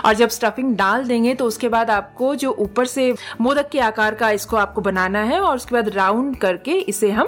और 0.05 0.13
जब 0.13 0.29
स्टफिंग 0.29 0.75
डाल 0.77 1.03
देंगे 1.03 1.33
तो 1.35 1.45
उसके 1.45 1.69
बाद 1.69 1.89
आपको 1.89 2.33
जो 2.35 2.55
ऊपर 2.59 2.85
से 2.85 3.13
मोदक 3.53 3.69
के 3.69 3.79
आकार 3.79 4.15
का 4.15 4.29
इसको 4.31 4.57
आपको 4.57 4.81
बनाना 4.81 5.21
है 5.23 5.39
और 5.39 5.55
उसके 5.55 5.75
बाद 5.75 5.89
राउंड 5.89 6.35
करके 6.37 6.71
इसे 6.89 7.09
हम 7.11 7.27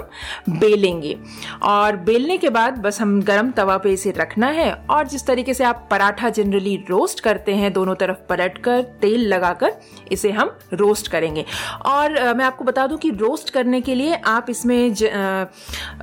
बेलेंगे। 0.50 1.16
और 1.64 1.96
बेलने 2.06 2.36
के 2.36 2.48
बाद 2.50 2.78
बस 2.78 3.00
हम 3.00 3.20
गरम 3.22 3.50
तवा 3.50 3.76
पे 3.78 3.92
इसे 3.92 4.10
रखना 4.10 4.46
है 4.48 4.72
और 4.90 5.06
जिस 5.08 5.26
तरीके 5.26 5.54
से 5.54 5.64
आप 5.64 5.86
पराठा 5.90 6.28
जनरली 6.30 6.74
रोस्ट 6.88 7.20
करते 7.20 7.54
हैं 7.54 7.72
दोनों 7.72 7.94
तरफ़ 7.94 8.16
पलट 8.28 8.58
कर 8.58 8.82
तेल 9.02 9.26
लगाकर 9.28 9.72
इसे 10.12 10.30
हम 10.30 10.50
रोस्ट 10.72 11.08
करेंगे। 11.08 11.44
और 11.86 12.34
मैं 12.34 12.44
आपको 12.44 12.64
बता 12.64 12.86
दूँ 12.86 12.98
कि 12.98 13.10
रोस्ट 13.12 13.50
करने 13.50 13.80
के 13.80 13.94
लिए 13.94 14.14
आप 14.26 14.50
इसमें 14.50 14.94
ज, 14.94 15.46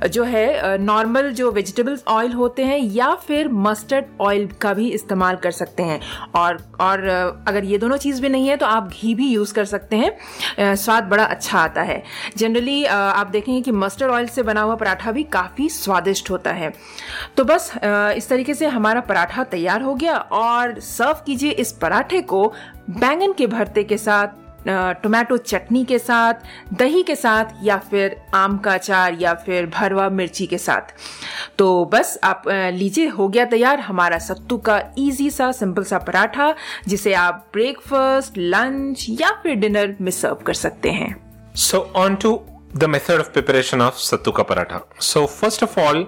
जो 0.06 0.24
है 0.24 0.78
नॉर्मल 0.78 1.30
जो 1.32 1.50
वेजिटेबल्स 1.52 2.04
ऑयल 2.08 2.32
होते 2.32 2.64
हैं 2.64 2.78
या 2.78 3.14
फिर 3.26 3.48
मस्टर्ड 3.66 4.04
ऑयल 4.20 4.48
का 4.60 4.72
भी 4.74 4.88
इस्तेमाल 4.92 5.36
कर 5.36 5.50
सकते 5.52 5.82
हैं। 5.82 6.00
और 6.36 6.58
और 6.80 7.06
अगर 7.48 7.64
ये 7.64 7.78
दोनों 7.78 7.96
चीज़ 7.98 8.22
भी 8.22 8.28
नहीं 8.28 8.48
है 8.48 8.56
तो 8.56 8.66
आप 8.66 8.88
घी 8.90 9.14
भी 9.14 9.28
यूज़ 9.28 9.54
कर 9.54 9.64
सकते 9.66 9.96
हैं। 9.96 10.13
स्वाद 10.58 11.04
बड़ा 11.04 11.24
अच्छा 11.24 11.58
आता 11.58 11.82
है। 11.82 12.02
जनरली 12.36 12.84
आप 12.84 13.26
देखेंगे 13.26 13.60
कि 13.60 13.72
मस्टर्ड 13.72 14.10
ऑयल 14.10 14.26
से 14.26 14.42
बना 14.42 14.60
हुआ 14.60 14.74
पराठा 14.74 15.12
भी 15.12 15.22
काफ़ी 15.32 15.68
स्वादिष्ट 15.70 16.30
होता 16.30 16.52
है। 16.52 16.72
तो 17.36 17.44
बस 17.44 17.72
इस 17.84 18.28
तरीके 18.28 18.54
से 18.54 18.66
हमारा 18.66 19.00
पराठा 19.00 19.44
तैयार 19.44 19.82
हो 19.82 19.94
गया 19.94 20.16
और 20.16 20.78
सर्व 20.82 21.22
कीजिए 21.26 21.50
इस 21.50 21.72
पराठे 21.72 22.20
को 22.22 22.46
बैंगन 22.90 23.32
के 23.32 23.46
भरते 23.46 23.84
के 23.84 23.98
साथ। 23.98 24.42
टोमेटो 24.68 25.36
चटनी 25.36 25.84
के 25.84 25.98
साथ 25.98 26.34
दही 26.72 27.02
के 27.02 27.16
साथ 27.16 27.44
या 27.62 27.76
फिर 27.90 28.16
आम 28.34 28.58
का 28.58 28.74
अचार 28.74 29.16
या 29.20 29.34
फिर 29.34 29.66
भरवा 29.66 30.08
मिर्ची 30.08 30.46
के 30.46 30.58
साथ। 30.58 30.94
तो 31.58 31.84
बस 31.84 32.18
आप 32.24 32.42
लीजिए 32.48 33.08
हो 33.08 33.28
गया 33.28 33.44
तैयार 33.44 33.80
हमारा 33.80 34.18
सत्तू 34.18 34.58
का 34.58 34.80
इजी 34.98 35.30
सा 35.30 35.50
सिंपल 35.52 35.84
सा 35.84 35.98
पराठा 35.98 36.54
जिसे 36.88 37.14
आप 37.14 37.46
ब्रेकफास्ट 37.52 38.38
लंच 38.38 39.06
या 39.10 39.30
फिर 39.42 39.54
डिनर 39.54 39.96
में 40.00 40.10
सर्व 40.10 40.44
कर 40.46 40.54
सकते 40.54 40.90
हैं। 40.90 41.14
So 41.54 41.92
on 41.96 42.14
to 42.14 42.40
the 42.76 42.84
method 42.84 43.20
of 43.20 43.30
preparation 43.30 43.82
of 43.82 43.94
sattu 43.94 44.32
का 44.32 44.42
paratha. 44.42 44.80
So 45.00 45.26
first 45.26 45.62
of 45.62 45.80
all 45.80 46.06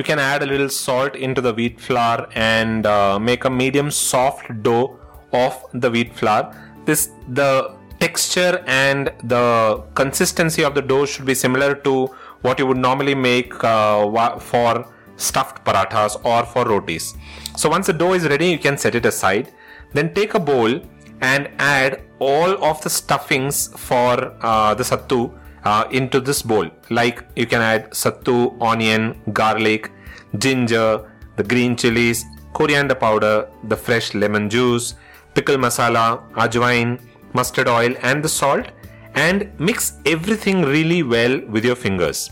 add 0.00 0.42
a 0.42 0.46
little 0.46 0.68
salt 0.68 1.16
into 1.16 1.40
the 1.40 1.52
wheat 1.52 1.80
flour 1.80 2.28
and 2.36 2.86
uh, 2.86 3.18
make 3.18 3.44
a 3.44 3.50
medium 3.50 3.90
soft 3.90 4.50
dough 4.62 4.96
of 5.32 5.56
the 5.74 5.90
wheat 5.90 6.14
flour. 6.14 6.54
This 6.86 7.10
the 7.28 7.77
texture 7.98 8.62
and 8.66 9.12
the 9.24 9.82
consistency 9.94 10.62
of 10.64 10.74
the 10.74 10.82
dough 10.82 11.06
should 11.06 11.26
be 11.26 11.34
similar 11.34 11.74
to 11.74 12.06
what 12.42 12.58
you 12.58 12.66
would 12.66 12.76
normally 12.76 13.14
make 13.14 13.52
uh, 13.64 14.38
for 14.38 14.86
stuffed 15.16 15.64
parathas 15.64 16.16
or 16.24 16.44
for 16.46 16.64
rotis. 16.64 17.14
So 17.56 17.68
once 17.68 17.86
the 17.86 17.92
dough 17.92 18.12
is 18.12 18.28
ready, 18.28 18.48
you 18.50 18.58
can 18.58 18.78
set 18.78 18.94
it 18.94 19.04
aside. 19.04 19.52
Then 19.92 20.14
take 20.14 20.34
a 20.34 20.40
bowl 20.40 20.80
and 21.20 21.50
add 21.58 22.02
all 22.20 22.64
of 22.64 22.80
the 22.82 22.90
stuffings 22.90 23.68
for 23.76 24.32
uh, 24.40 24.74
the 24.74 24.84
sattu 24.84 25.32
uh, 25.64 25.84
into 25.90 26.20
this 26.20 26.42
bowl. 26.42 26.70
Like 26.90 27.24
you 27.34 27.46
can 27.46 27.60
add 27.60 27.90
sattu, 27.90 28.56
onion, 28.60 29.20
garlic, 29.32 29.90
ginger, 30.38 31.10
the 31.36 31.42
green 31.42 31.76
chilies, 31.76 32.24
coriander 32.52 32.94
powder, 32.94 33.48
the 33.64 33.76
fresh 33.76 34.14
lemon 34.14 34.48
juice, 34.48 34.94
pickle 35.34 35.56
masala, 35.56 36.30
ajwain, 36.32 37.00
mustard 37.32 37.68
oil 37.68 37.94
and 38.02 38.22
the 38.22 38.28
salt 38.28 38.66
and 39.14 39.50
mix 39.58 39.94
everything 40.06 40.62
really 40.62 41.02
well 41.02 41.40
with 41.46 41.64
your 41.64 41.76
fingers. 41.76 42.30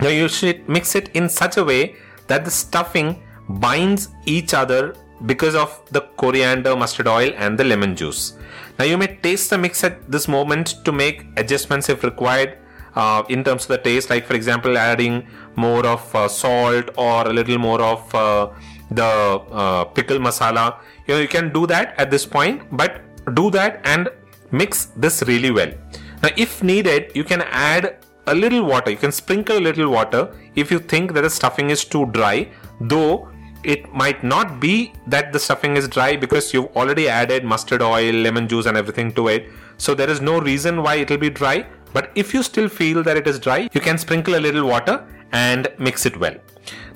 Now 0.00 0.08
you 0.08 0.28
should 0.28 0.68
mix 0.68 0.94
it 0.94 1.08
in 1.14 1.28
such 1.28 1.56
a 1.56 1.64
way 1.64 1.96
that 2.26 2.44
the 2.44 2.50
stuffing 2.50 3.22
binds 3.48 4.08
each 4.24 4.54
other 4.54 4.94
because 5.24 5.54
of 5.54 5.80
the 5.92 6.02
coriander, 6.16 6.76
mustard 6.76 7.08
oil 7.08 7.32
and 7.36 7.58
the 7.58 7.64
lemon 7.64 7.96
juice. 7.96 8.34
Now 8.78 8.84
you 8.84 8.98
may 8.98 9.16
taste 9.16 9.50
the 9.50 9.58
mix 9.58 9.82
at 9.84 10.10
this 10.10 10.28
moment 10.28 10.84
to 10.84 10.92
make 10.92 11.24
adjustments 11.36 11.88
if 11.88 12.04
required 12.04 12.58
uh, 12.96 13.22
in 13.28 13.44
terms 13.44 13.64
of 13.64 13.68
the 13.68 13.78
taste 13.78 14.10
like 14.10 14.26
for 14.26 14.34
example 14.34 14.76
adding 14.76 15.26
more 15.54 15.86
of 15.86 16.14
uh, 16.14 16.28
salt 16.28 16.90
or 16.96 17.26
a 17.28 17.32
little 17.32 17.58
more 17.58 17.80
of 17.80 18.14
uh, 18.14 18.48
the 18.90 19.04
uh, 19.04 19.84
pickle 19.84 20.18
masala 20.18 20.78
you 21.06 21.14
know 21.14 21.20
you 21.20 21.28
can 21.28 21.52
do 21.52 21.66
that 21.66 21.94
at 21.98 22.10
this 22.10 22.26
point 22.26 22.62
but 22.72 23.02
do 23.34 23.50
that 23.50 23.80
and 23.84 24.08
mix 24.50 24.86
this 24.96 25.22
really 25.26 25.50
well. 25.50 25.72
Now, 26.22 26.30
if 26.36 26.62
needed, 26.62 27.12
you 27.14 27.24
can 27.24 27.42
add 27.42 27.98
a 28.26 28.34
little 28.34 28.64
water. 28.64 28.90
You 28.90 28.96
can 28.96 29.12
sprinkle 29.12 29.58
a 29.58 29.60
little 29.60 29.90
water 29.90 30.34
if 30.54 30.70
you 30.70 30.78
think 30.78 31.12
that 31.14 31.22
the 31.22 31.30
stuffing 31.30 31.70
is 31.70 31.84
too 31.84 32.06
dry, 32.06 32.48
though 32.80 33.28
it 33.62 33.92
might 33.92 34.22
not 34.22 34.60
be 34.60 34.92
that 35.08 35.32
the 35.32 35.38
stuffing 35.38 35.76
is 35.76 35.88
dry 35.88 36.16
because 36.16 36.54
you've 36.54 36.74
already 36.76 37.08
added 37.08 37.44
mustard 37.44 37.82
oil, 37.82 38.14
lemon 38.14 38.48
juice, 38.48 38.66
and 38.66 38.76
everything 38.76 39.12
to 39.12 39.28
it. 39.28 39.48
So, 39.78 39.94
there 39.94 40.08
is 40.08 40.20
no 40.20 40.40
reason 40.40 40.82
why 40.82 40.96
it 40.96 41.10
will 41.10 41.18
be 41.18 41.30
dry. 41.30 41.66
But 41.92 42.10
if 42.14 42.34
you 42.34 42.42
still 42.42 42.68
feel 42.68 43.02
that 43.02 43.16
it 43.16 43.26
is 43.26 43.38
dry, 43.38 43.68
you 43.72 43.80
can 43.80 43.98
sprinkle 43.98 44.36
a 44.36 44.40
little 44.40 44.66
water 44.66 45.06
and 45.32 45.68
mix 45.78 46.06
it 46.06 46.16
well. 46.18 46.34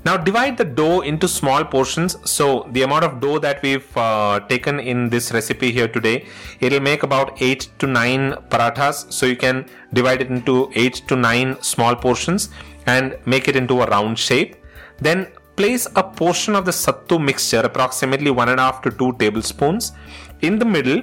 Now 0.05 0.17
divide 0.17 0.57
the 0.57 0.65
dough 0.65 1.01
into 1.01 1.29
small 1.29 1.65
portions. 1.65 2.17
So 2.25 2.69
the 2.73 2.83
amount 2.83 3.05
of 3.05 3.21
dough 3.21 3.39
that 3.39 3.63
we've 3.63 3.97
uh, 3.97 4.41
taken 4.49 4.81
in 4.81 5.11
this 5.11 5.31
recipe 5.33 5.71
here 5.71 5.89
today, 5.89 6.27
it'll 6.61 6.81
make 6.81 7.03
about 7.03 7.41
8 7.41 7.69
to 7.81 7.87
9 7.87 8.33
parathas. 8.49 9.13
So 9.13 9.27
you 9.27 9.37
can 9.37 9.67
divide 9.93 10.23
it 10.23 10.31
into 10.31 10.71
8 10.75 10.95
to 11.09 11.17
9 11.17 11.63
small 11.63 11.95
portions 11.95 12.49
and 12.87 13.19
make 13.27 13.49
it 13.49 13.57
into 13.57 13.83
a 13.83 13.87
round 13.87 14.19
shape. 14.19 14.57
Then 14.99 15.29
place 15.57 15.87
a 15.97 16.03
portion 16.03 16.57
of 16.57 16.65
the 16.65 16.71
sattu 16.71 17.23
mixture, 17.23 17.61
approximately 17.61 18.31
1.5 18.31 18.83
to 18.83 18.91
2 18.91 19.13
tablespoons, 19.19 19.93
in 20.41 20.59
the 20.59 20.65
middle 20.65 21.03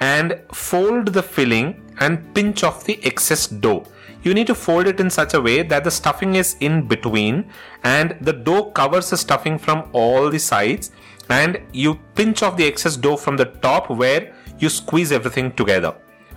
and 0.00 0.40
fold 0.52 1.08
the 1.08 1.22
filling 1.22 1.84
and 2.00 2.34
pinch 2.34 2.62
off 2.62 2.84
the 2.84 2.98
excess 3.04 3.46
dough 3.48 3.84
you 4.28 4.34
need 4.38 4.48
to 4.52 4.54
fold 4.54 4.86
it 4.92 5.00
in 5.04 5.10
such 5.18 5.34
a 5.34 5.40
way 5.40 5.62
that 5.62 5.84
the 5.84 5.90
stuffing 5.90 6.34
is 6.42 6.56
in 6.60 6.74
between 6.92 7.44
and 7.84 8.16
the 8.20 8.32
dough 8.32 8.64
covers 8.80 9.10
the 9.10 9.16
stuffing 9.16 9.56
from 9.66 9.88
all 9.92 10.28
the 10.34 10.38
sides 10.38 10.90
and 11.28 11.60
you 11.72 11.94
pinch 12.14 12.42
off 12.42 12.56
the 12.56 12.66
excess 12.72 12.96
dough 12.96 13.16
from 13.16 13.36
the 13.36 13.48
top 13.66 13.90
where 13.90 14.34
you 14.58 14.68
squeeze 14.68 15.12
everything 15.12 15.52
together. 15.52 15.94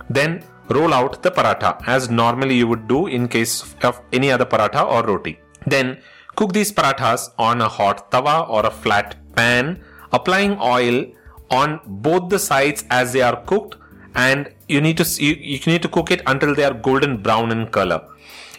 Then 0.08 0.44
roll 0.68 0.94
out 0.94 1.22
the 1.22 1.30
paratha 1.30 1.70
as 1.86 2.08
normally 2.10 2.56
you 2.56 2.66
would 2.68 2.86
do 2.88 3.06
in 3.06 3.28
case 3.28 3.74
of 3.82 4.00
any 4.12 4.30
other 4.30 4.44
paratha 4.44 4.84
or 4.86 5.02
roti. 5.06 5.38
Then 5.66 5.98
cook 6.36 6.52
these 6.52 6.72
parathas 6.72 7.30
on 7.38 7.60
a 7.60 7.68
hot 7.68 8.10
tawa 8.10 8.48
or 8.48 8.64
a 8.66 8.70
flat 8.70 9.16
pan, 9.34 9.82
applying 10.12 10.56
oil 10.60 11.06
on 11.50 11.80
both 11.86 12.28
the 12.30 12.38
sides 12.38 12.84
as 12.90 13.12
they 13.12 13.22
are 13.22 13.42
cooked 13.44 13.76
and 14.14 14.52
you 14.74 14.80
need 14.86 14.96
to 15.02 15.06
you, 15.26 15.34
you 15.34 15.60
need 15.72 15.82
to 15.86 15.90
cook 15.96 16.10
it 16.10 16.22
until 16.32 16.54
they 16.54 16.64
are 16.64 16.74
golden 16.88 17.16
brown 17.26 17.52
in 17.56 17.66
color. 17.78 18.00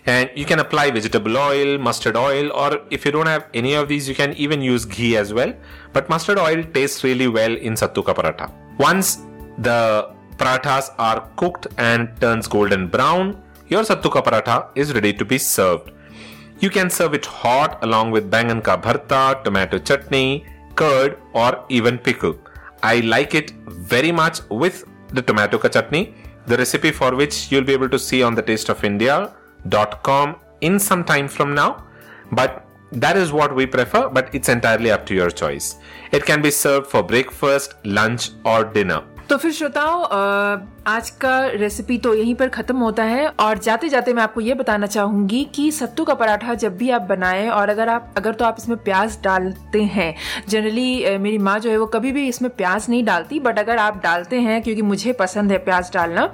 And 0.05 0.29
you 0.36 0.46
can 0.46 0.60
apply 0.60 0.91
vegetable 0.91 1.38
oil 1.38 1.77
mustard 1.77 2.17
oil 2.17 2.51
or 2.51 2.82
if 2.89 3.05
you 3.05 3.12
don't 3.12 3.32
have 3.34 3.46
any 3.53 3.74
of 3.74 3.88
these 3.91 4.10
you 4.10 4.15
can 4.15 4.34
even 4.34 4.62
use 4.62 4.86
ghee 4.86 5.15
as 5.17 5.34
well. 5.34 5.53
But 5.93 6.10
mustard 6.10 6.38
oil 6.38 6.63
tastes 6.77 7.03
really 7.03 7.29
well 7.38 7.55
in 7.55 7.79
sattu 7.84 8.05
ka 8.10 8.13
paratha. 8.20 8.51
Once 8.77 9.20
the 9.58 9.79
parathas 10.41 10.89
are 10.98 11.20
cooked 11.41 11.67
and 11.77 12.10
turns 12.20 12.48
golden 12.58 12.88
brown 12.96 13.36
your 13.74 13.84
sattu 13.89 14.12
ka 14.15 14.22
paratha 14.29 14.58
is 14.75 14.93
ready 14.93 15.13
to 15.22 15.25
be 15.34 15.38
served. 15.38 15.91
You 16.63 16.70
can 16.70 16.89
serve 16.89 17.13
it 17.20 17.25
hot 17.25 17.84
along 17.88 18.12
with 18.12 18.32
bangan 18.34 18.62
ka 18.70 18.75
bharta 18.88 19.22
tomato 19.46 19.79
chutney 19.79 20.46
curd 20.75 21.17
or 21.34 21.51
even 21.70 21.98
pickle. 21.98 22.36
I 22.91 23.00
like 23.00 23.34
it 23.39 23.51
very 23.93 24.12
much 24.12 24.41
with 24.50 24.84
the 25.13 25.22
tomato 25.22 25.58
ka 25.58 25.70
chutney, 25.70 26.13
the 26.48 26.58
recipe 26.58 26.91
for 26.91 27.15
which 27.15 27.51
you'll 27.51 27.63
be 27.63 27.74
able 27.74 27.89
to 27.89 28.00
see 28.00 28.22
on 28.24 28.36
the 28.36 28.43
tasteofindia.com 28.43 30.36
in 30.62 30.79
some 30.79 31.03
time 31.03 31.27
from 31.27 31.53
now. 31.55 31.86
But 32.32 32.65
that 32.91 33.17
is 33.17 33.32
what 33.32 33.55
we 33.55 33.65
prefer, 33.65 34.10
but 34.10 34.34
it's 34.34 34.50
entirely 34.50 34.91
up 34.91 35.05
to 35.08 35.13
your 35.13 35.29
choice. 35.29 35.75
It 36.12 36.25
can 36.25 36.41
be 36.41 36.51
served 36.51 36.88
for 36.88 37.01
breakfast, 37.03 37.75
lunch, 37.84 38.32
or 38.46 38.63
dinner. 38.65 39.03
तो 39.30 39.38
फिर 39.38 39.51
श्रोताओं 39.51 40.01
आज 40.88 41.10
का 41.22 41.38
recipe 41.48 41.98
तो 41.98 42.13
यहीं 42.13 42.34
पर 42.36 42.50
खत्म 42.50 42.77
होता 42.77 43.03
है 43.03 43.27
और 43.39 43.58
जाते 43.58 43.89
जाते 43.89 44.13
मैं 44.13 44.24
आपको 44.24 44.42
ये 44.42 44.53
बताना 44.53 44.88
चाहूँगी 44.88 45.44
कि 45.56 45.70
सत्तू 45.72 46.03
का 46.03 46.13
पराठा 46.13 46.53
जब 46.53 46.75
भी 46.77 46.89
आप 46.89 47.01
बनाएँ 47.01 47.48
और 47.50 47.70
अगर 47.70 47.89
आप, 47.89 48.13
अगर 48.18 48.34
तो 48.34 48.46
आप 48.46 48.56
इसमें 48.60 48.77
प्याज 48.77 49.18
डालते 49.24 49.84
हैं। 49.84 50.13
जनरली 50.50 51.18
मेरी 51.18 51.38
माँ 51.38 51.58
जो 51.60 51.70
है 51.70 51.77
वो 51.77 51.86
कभी 51.86 52.12
भी 52.12 52.27
इसमें 52.27 52.50
प्याज 52.51 52.86
नहीं 52.89 53.03
डालती 53.06 53.39
बट 53.39 53.60
अगर 53.60 53.77
आप 53.77 54.01
डालते 54.03 54.39
हैं, 54.39 54.62
क्योंकि 54.62 54.82
मुझे 54.82 55.13
पसंद 55.13 55.51
है 55.51 55.58
प्याज 55.58 55.92
डालना 55.94 56.32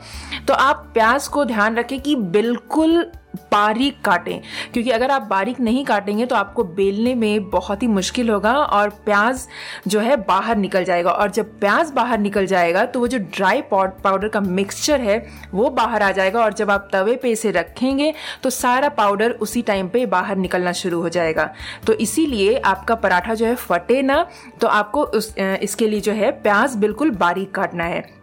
तो 0.47 0.53
आप 0.53 0.89
प्याज 0.93 1.27
को 1.27 1.45
ध्यान 1.45 1.75
रखें 1.75 1.99
कि 2.01 2.15
बिल्कुल 2.15 3.05
बारीक 3.51 4.01
काटें, 4.01 4.39
क्योंकि 4.73 4.89
अगर 4.91 5.11
आप 5.11 5.21
बारीक 5.29 5.59
नहीं 5.59 5.83
काटेंगे 5.85 6.25
तो 6.25 6.35
आपको 6.35 6.63
बेलने 6.63 7.13
में 7.15 7.49
बहुत 7.49 7.83
ही 7.83 7.87
मुश्किल 7.89 8.29
होगा 8.29 8.53
और 8.53 8.89
प्याज 9.05 9.47
जो 9.87 9.99
है 9.99 10.15
बाहर 10.23 10.57
निकल 10.57 10.83
जाएगा। 10.83 11.11
और 11.11 11.31
जब 11.31 11.59
प्याज 11.59 11.91
बाहर 11.91 12.19
निकल 12.19 12.45
जाएगा 12.47 12.85
तो 12.85 12.99
वो 12.99 13.07
जो 13.07 13.17
ड्राई 13.17 13.61
पाउडर 13.71 14.27
का 14.27 14.41
मिक्सचर 14.41 15.01
है, 15.01 15.17
वो 15.53 15.69
बाहर 15.71 16.03
आ 16.03 16.11
जाएगा। 16.11 16.43
और 16.43 16.53
जब 16.53 16.71
आप 16.71 16.89
तवे 16.93 17.15
पे 17.15 17.31
इसे 17.31 17.51
रखेंगे 17.51 18.13
तो 18.43 18.49
सारा 18.51 18.89
पाउडर 18.91 19.31
उसी 19.31 19.61
टाइम 19.63 19.87
पे 19.87 20.05
बाहर 20.07 20.37
निकलना 20.37 20.71
शुरू 20.73 21.01
हो 21.01 21.09
जाएगा। 21.09 21.49
तो 21.87 21.93
इसीलिए 21.95 22.57
आपका 22.57 22.95
पराठा 22.97 23.33
जो 23.33 23.45
है 23.45 23.55
फटे 23.57 24.01
ना 24.01 24.25
तो 24.61 24.67
आपको 24.69 25.03
उस 25.03 25.33
इसके 25.37 25.87
लिए 25.87 25.99
जो 26.01 26.11
है 26.13 26.31
प्याज 26.41 26.75
बिल्कुल 26.77 27.11
बारीक 27.17 27.53
काटना 27.55 27.83
है। 27.85 28.18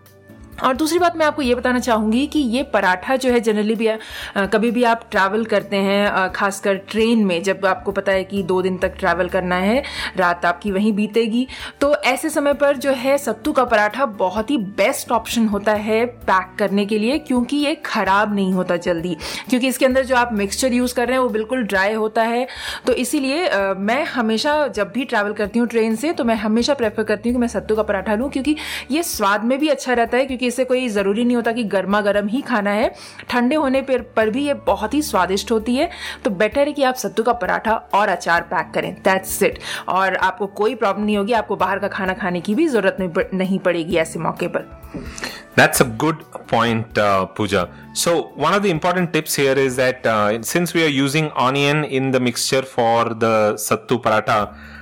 और 0.64 0.76
दूसरी 0.76 0.98
बात 0.98 1.16
मैं 1.16 1.26
आपको 1.26 1.42
ये 1.42 1.54
बताना 1.54 1.78
चाहूँगी 1.78 2.26
कि 2.26 2.38
ये 2.38 2.62
पराठा 2.62 3.16
जो 3.16 3.30
है 3.30 3.40
जनरली 3.40 3.74
भी 3.74 3.86
आ, 3.86 3.96
कभी 4.36 4.70
भी 4.70 4.84
आप 4.84 5.02
ट्रैवल 5.10 5.44
करते 5.44 5.76
हैं 5.76 6.30
खासकर 6.32 6.74
ट्रेन 6.90 7.24
में 7.24 7.42
जब 7.42 7.66
आपको 7.66 7.92
पता 7.92 8.12
है 8.12 8.22
कि 8.24 8.42
दो 8.42 8.60
दिन 8.62 8.76
तक 8.78 8.94
ट्रैवल 8.98 9.28
करना 9.28 9.56
है 9.56 9.82
रात 10.16 10.44
आपकी 10.44 10.70
वहीं 10.70 10.92
बीतेगी 10.92 11.46
तो 11.80 11.94
ऐसे 11.96 12.30
समय 12.30 12.54
पर 12.54 12.76
जो 12.76 12.92
है 12.92 13.16
सत्तू 13.18 13.52
का 13.52 13.64
पराठा 13.64 14.06
बहुत 14.16 14.50
ही 14.50 14.58
बेस्ट 14.58 15.12
ऑप्शन 15.12 15.46
होता 15.46 15.72
है 15.72 16.04
पैक 16.06 16.56
करने 16.58 16.86
के 16.86 16.98
लिए 16.98 17.18
क्योंकि 17.18 17.56
ये 17.56 17.74
खराब 17.84 18.34
नहीं 18.34 18.52
होता 18.52 18.76
जल्दी। 18.78 19.16
क्योंकि 19.50 19.68
इसके 19.68 19.86
अंदर 19.86 20.04
जो 20.04 20.16
आप 20.16 20.32
मिक्सचर 20.32 20.72
यूज़ 20.72 20.94
कर 20.94 21.06
रहे 21.06 21.16
हैं 21.16 21.22
वो 21.22 21.28
बिल्कुल 21.28 21.62
ड्राई 21.64 21.92
होता 21.94 22.22
है। 22.22 22.46
तो 22.86 22.92
इसीलिए 22.94 23.48
मैं 23.78 24.02
हमेशा 24.04 24.66
जब 24.68 24.92
भी 24.92 25.04
ट्रैवल 25.04 25.32
करती 25.32 25.58
हूँ 25.58 25.68
ट्रेन 25.68 25.96
से 25.96 26.12
तो 26.12 26.24
मैं 26.24 26.34
हमेशा 26.36 26.74
प्रेफर 26.74 27.02
करती 27.02 27.28
हूँ 27.28 27.36
कि 27.36 27.40
मैं 27.40 27.48
सत्तू 27.48 27.76
का 27.76 27.82
पराठा 27.82 28.14
लूँ 28.14 28.30
क्योंकि 28.30 28.56
ये 28.90 29.02
स्वाद 29.02 29.44
में 29.44 29.58
भी 29.58 29.68
अच्छा 29.68 29.92
रहता 29.92 30.16
है 30.16 30.26
क्योंकि 30.26 30.45
क्योंकि 30.46 30.54
इससे 30.54 30.64
कोई 30.64 30.88
ज़रूरी 30.88 31.24
नहीं 31.24 31.36
होता 31.36 31.52
कि 31.52 31.64
गर्मा 31.64 32.00
गर्म 32.00 32.28
ही 32.28 32.40
खाना 32.42 32.70
है 32.70 32.88
ठंडे 33.30 33.56
होने 33.56 33.80
पर 33.82 34.02
पर 34.16 34.30
भी 34.30 34.46
ये 34.46 34.54
बहुत 34.66 34.94
ही 34.94 35.02
स्वादिष्ट 35.02 35.50
होती 35.50 35.76
है 35.76 35.88
तो 36.24 36.30
बेटर 36.42 36.68
है 36.68 36.72
कि 36.72 36.82
आप 36.82 36.94
सत्तू 36.94 37.22
का 37.22 37.32
पराठा 37.42 37.74
और 37.94 38.08
अचार 38.08 38.42
पैक 38.50 38.70
करें 38.74 38.92
दैट्स 39.04 39.42
इट 39.42 39.58
और 39.88 40.16
आपको 40.28 40.46
कोई 40.62 40.74
प्रॉब्लम 40.74 41.04
नहीं 41.04 41.16
होगी 41.16 41.32
आपको 41.42 41.56
बाहर 41.56 41.78
का 41.78 41.88
खाना 41.88 42.12
खाने 42.22 42.40
की 42.40 42.54
भी 42.54 42.66
ज़रूरत 42.68 43.32
नहीं 43.34 43.58
पड़ेगी 43.58 43.96
ऐसे 44.06 44.18
मौके 44.18 44.48
पर 44.48 44.74
That's 45.58 45.80
a 45.82 45.84
good 46.00 46.18
point, 46.48 46.98
uh, 47.02 47.26
Pooja. 47.36 47.60
So, 48.00 48.10
one 48.42 48.56
of 48.56 48.62
the 48.64 48.70
important 48.70 49.14
tips 49.14 49.36
here 49.40 49.54
is 49.62 49.76
that 49.76 50.06
uh, 50.06 50.42
since 50.48 50.74
we 50.78 50.82
are 50.86 50.92
using 50.96 51.30
onion 51.44 51.80
in 51.98 52.10
the 52.16 52.20
mixture 52.26 52.60
for 52.72 53.14
the 53.24 53.32
sattu 53.62 53.98
paratha, 54.06 54.36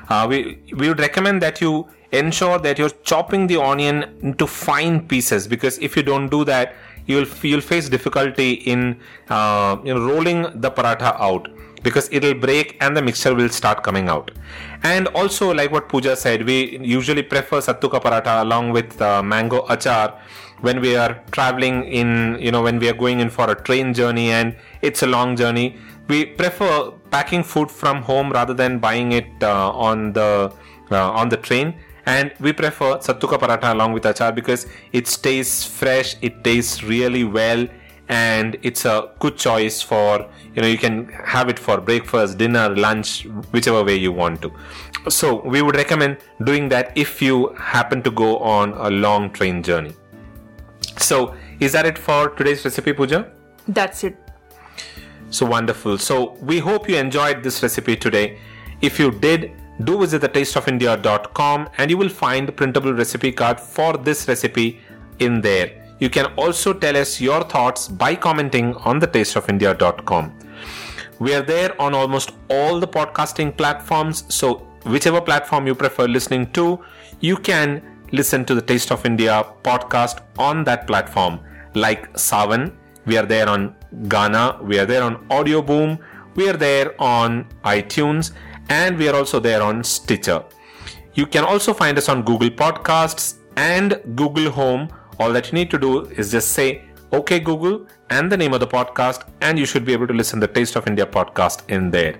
uh, 0.09 0.27
we, 0.29 0.41
we 0.81 0.89
would 0.89 1.05
recommend 1.07 1.47
that 1.47 1.61
you 1.61 1.73
ensure 2.19 2.59
that 2.59 2.79
you're 2.79 2.97
chopping 3.03 3.47
the 3.47 3.61
onion 3.61 4.05
into 4.23 4.47
fine 4.47 5.07
pieces 5.07 5.47
because 5.49 5.79
if 5.79 5.97
you 5.97 6.03
don't 6.03 6.29
do 6.29 6.45
that 6.45 6.75
you'll 7.07 7.27
you'll 7.43 7.61
face 7.61 7.89
difficulty 7.89 8.53
in 8.75 8.99
uh, 9.29 9.77
you 9.85 9.95
know, 9.95 10.07
rolling 10.07 10.43
the 10.61 10.71
paratha 10.71 11.19
out 11.21 11.49
because 11.83 12.09
it'll 12.11 12.35
break 12.35 12.77
and 12.81 12.97
the 12.97 13.03
mixture 13.03 13.35
will 13.35 13.51
start 13.51 13.83
coming 13.83 14.09
out. 14.09 14.31
And 14.83 15.07
also 15.09 15.53
like 15.53 15.71
what 15.71 15.89
Pooja 15.89 16.17
said 16.17 16.45
we 16.45 16.79
usually 16.79 17.23
prefer 17.23 17.61
sattuka 17.61 18.01
paratha 18.01 18.43
along 18.43 18.73
with 18.73 19.01
uh, 19.01 19.23
mango 19.23 19.67
achar 19.67 20.19
when 20.61 20.81
we 20.81 20.97
are 20.97 21.23
traveling 21.31 21.85
in 21.85 22.39
you 22.41 22.51
know 22.51 22.63
when 22.63 22.79
we 22.79 22.89
are 22.89 22.99
going 23.05 23.21
in 23.21 23.29
for 23.29 23.51
a 23.51 23.55
train 23.55 23.93
journey 23.93 24.31
and 24.31 24.57
it's 24.83 25.03
a 25.03 25.07
long 25.07 25.37
journey. 25.37 25.77
We 26.09 26.27
prefer 26.27 26.91
packing 27.11 27.43
food 27.43 27.71
from 27.71 28.03
home 28.03 28.31
rather 28.31 28.53
than 28.53 28.79
buying 28.79 29.13
it 29.13 29.29
uh, 29.43 29.71
on 29.71 30.13
the 30.13 30.53
uh, 30.91 31.11
on 31.11 31.29
the 31.29 31.37
train 31.37 31.75
and 32.07 32.33
we 32.41 32.53
prefer 32.53 32.99
sattuka 32.99 33.39
paratha 33.39 33.73
along 33.73 33.93
with 33.93 34.05
achar 34.05 34.35
because 34.35 34.67
it 34.93 35.07
stays 35.07 35.65
fresh 35.65 36.17
it 36.21 36.43
tastes 36.45 36.83
really 36.83 37.25
well 37.25 37.67
and 38.09 38.59
it's 38.63 38.85
a 38.85 39.11
good 39.19 39.37
choice 39.37 39.81
for 39.81 40.29
you 40.55 40.63
know 40.63 40.69
you 40.69 40.77
can 40.79 41.07
have 41.09 41.49
it 41.49 41.59
for 41.59 41.81
breakfast 41.81 42.37
dinner 42.39 42.69
lunch 42.77 43.25
whichever 43.53 43.83
way 43.83 43.97
you 43.97 44.13
want 44.13 44.43
to. 44.43 44.53
So 45.09 45.43
we 45.43 45.63
would 45.63 45.77
recommend 45.77 46.19
doing 46.45 46.69
that 46.69 46.93
if 46.97 47.23
you 47.23 47.49
happen 47.59 48.03
to 48.03 48.11
go 48.11 48.39
on 48.39 48.73
a 48.73 48.91
long 48.91 49.31
train 49.31 49.63
journey. 49.63 49.95
So 50.99 51.35
is 51.61 51.73
that 51.73 51.87
it 51.87 51.97
for 51.97 52.31
today's 52.31 52.65
recipe 52.65 52.93
puja 52.93 53.31
that's 53.69 54.05
it. 54.05 54.19
So 55.31 55.47
wonderful. 55.47 55.99
So 55.99 56.33
we 56.43 56.59
hope 56.59 56.89
you 56.89 56.97
enjoyed 56.97 57.43
this 57.43 57.63
recipe 57.63 57.97
today. 57.97 58.39
If 58.83 58.99
you 58.99 59.11
did 59.11 59.53
do 59.83 59.99
visit 59.99 60.21
the 60.21 60.29
tasteofindia.com 60.29 61.69
and 61.79 61.91
you 61.91 61.99
will 61.99 62.09
find 62.09 62.47
the 62.47 62.53
printable 62.53 62.93
recipe 62.93 63.33
card 63.33 63.59
for 63.59 63.97
this 63.97 64.29
recipe 64.29 64.81
in 65.19 65.41
there. 65.41 65.97
You 65.99 66.11
can 66.11 66.27
also 66.37 66.73
tell 66.73 66.97
us 66.97 67.21
your 67.21 67.43
thoughts 67.45 67.89
by 67.89 68.15
commenting 68.15 68.75
on 68.77 68.99
the 68.99 69.09
tasteofindia.com. 69.09 70.39
We 71.19 71.35
are 71.35 71.43
there 71.43 71.81
on 71.81 71.95
almost 71.95 72.33
all 72.51 72.81
the 72.81 72.89
podcasting 72.89 73.57
platforms, 73.57 74.25
so 74.29 74.67
whichever 74.85 75.21
platform 75.21 75.67
you 75.67 75.75
prefer 75.75 76.07
listening 76.07 76.51
to, 76.53 76.85
you 77.21 77.37
can 77.37 77.83
listen 78.13 78.45
to 78.45 78.55
the 78.55 78.63
Taste 78.63 78.91
of 78.93 79.07
India 79.07 79.47
podcast 79.63 80.21
on 80.39 80.65
that 80.65 80.87
platform. 80.87 81.41
Like 81.75 82.17
Savan, 82.19 82.77
we 83.07 83.17
are 83.17 83.27
there 83.27 83.49
on 83.49 83.75
Ghana, 84.09 84.59
we 84.63 84.79
are 84.79 84.87
there 84.87 85.03
on 85.03 85.25
Audio 85.31 85.63
Boom, 85.63 85.99
we 86.35 86.49
are 86.49 86.57
there 86.57 87.01
on 87.01 87.47
iTunes 87.65 88.33
and 88.69 88.99
we 88.99 89.09
are 89.09 89.15
also 89.15 89.41
there 89.41 89.63
on 89.63 89.85
Stitcher. 89.85 90.45
You 91.15 91.27
can 91.27 91.45
also 91.45 91.73
find 91.73 91.97
us 91.97 92.09
on 92.09 92.23
Google 92.23 92.51
Podcasts 92.51 93.37
and 93.57 94.01
Google 94.17 94.51
Home. 94.51 94.89
All 95.21 95.33
that 95.33 95.53
you 95.53 95.53
need 95.53 95.71
to 95.71 95.79
do 95.79 96.07
is 96.07 96.33
just 96.33 96.53
say, 96.53 96.83
OK, 97.13 97.39
Google, 97.39 97.87
and 98.11 98.31
the 98.31 98.37
name 98.37 98.53
of 98.53 98.61
the 98.61 98.67
podcast, 98.67 99.29
and 99.41 99.57
you 99.57 99.65
should 99.65 99.85
be 99.85 99.93
able 99.93 100.07
to 100.09 100.13
listen 100.13 100.41
to 100.41 100.47
the 100.49 100.53
Taste 100.53 100.75
of 100.75 100.89
India 100.89 101.07
podcast 101.07 101.69
in 101.71 101.91
there. 101.91 102.17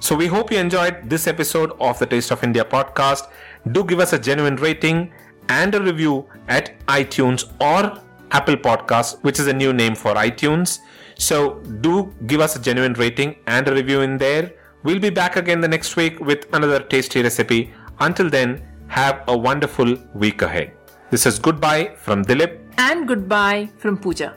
So, 0.00 0.14
we 0.14 0.26
hope 0.26 0.52
you 0.52 0.58
enjoyed 0.58 1.08
this 1.08 1.26
episode 1.26 1.72
of 1.80 1.98
the 1.98 2.04
Taste 2.06 2.30
of 2.30 2.44
India 2.44 2.64
podcast. 2.64 3.28
Do 3.72 3.84
give 3.84 4.00
us 4.00 4.12
a 4.12 4.18
genuine 4.18 4.56
rating 4.56 5.10
and 5.48 5.74
a 5.74 5.80
review 5.80 6.26
at 6.48 6.78
iTunes 6.86 7.50
or 7.60 7.98
Apple 8.30 8.56
Podcasts, 8.56 9.18
which 9.22 9.40
is 9.40 9.46
a 9.46 9.52
new 9.52 9.72
name 9.72 9.94
for 9.94 10.14
iTunes. 10.14 10.80
So, 11.16 11.60
do 11.80 12.14
give 12.26 12.40
us 12.40 12.56
a 12.56 12.60
genuine 12.60 12.92
rating 12.92 13.36
and 13.46 13.66
a 13.66 13.74
review 13.74 14.02
in 14.02 14.18
there. 14.18 14.52
We'll 14.84 15.00
be 15.00 15.10
back 15.10 15.36
again 15.36 15.60
the 15.60 15.68
next 15.68 15.96
week 15.96 16.20
with 16.20 16.46
another 16.52 16.80
tasty 16.80 17.22
recipe. 17.22 17.72
Until 18.00 18.30
then, 18.30 18.62
have 18.88 19.24
a 19.28 19.36
wonderful 19.36 19.96
week 20.14 20.42
ahead. 20.42 20.72
This 21.10 21.26
is 21.26 21.38
goodbye 21.38 21.94
from 21.96 22.24
Dilip 22.24 22.58
and 22.78 23.08
goodbye 23.08 23.70
from 23.78 23.98
Pooja. 23.98 24.34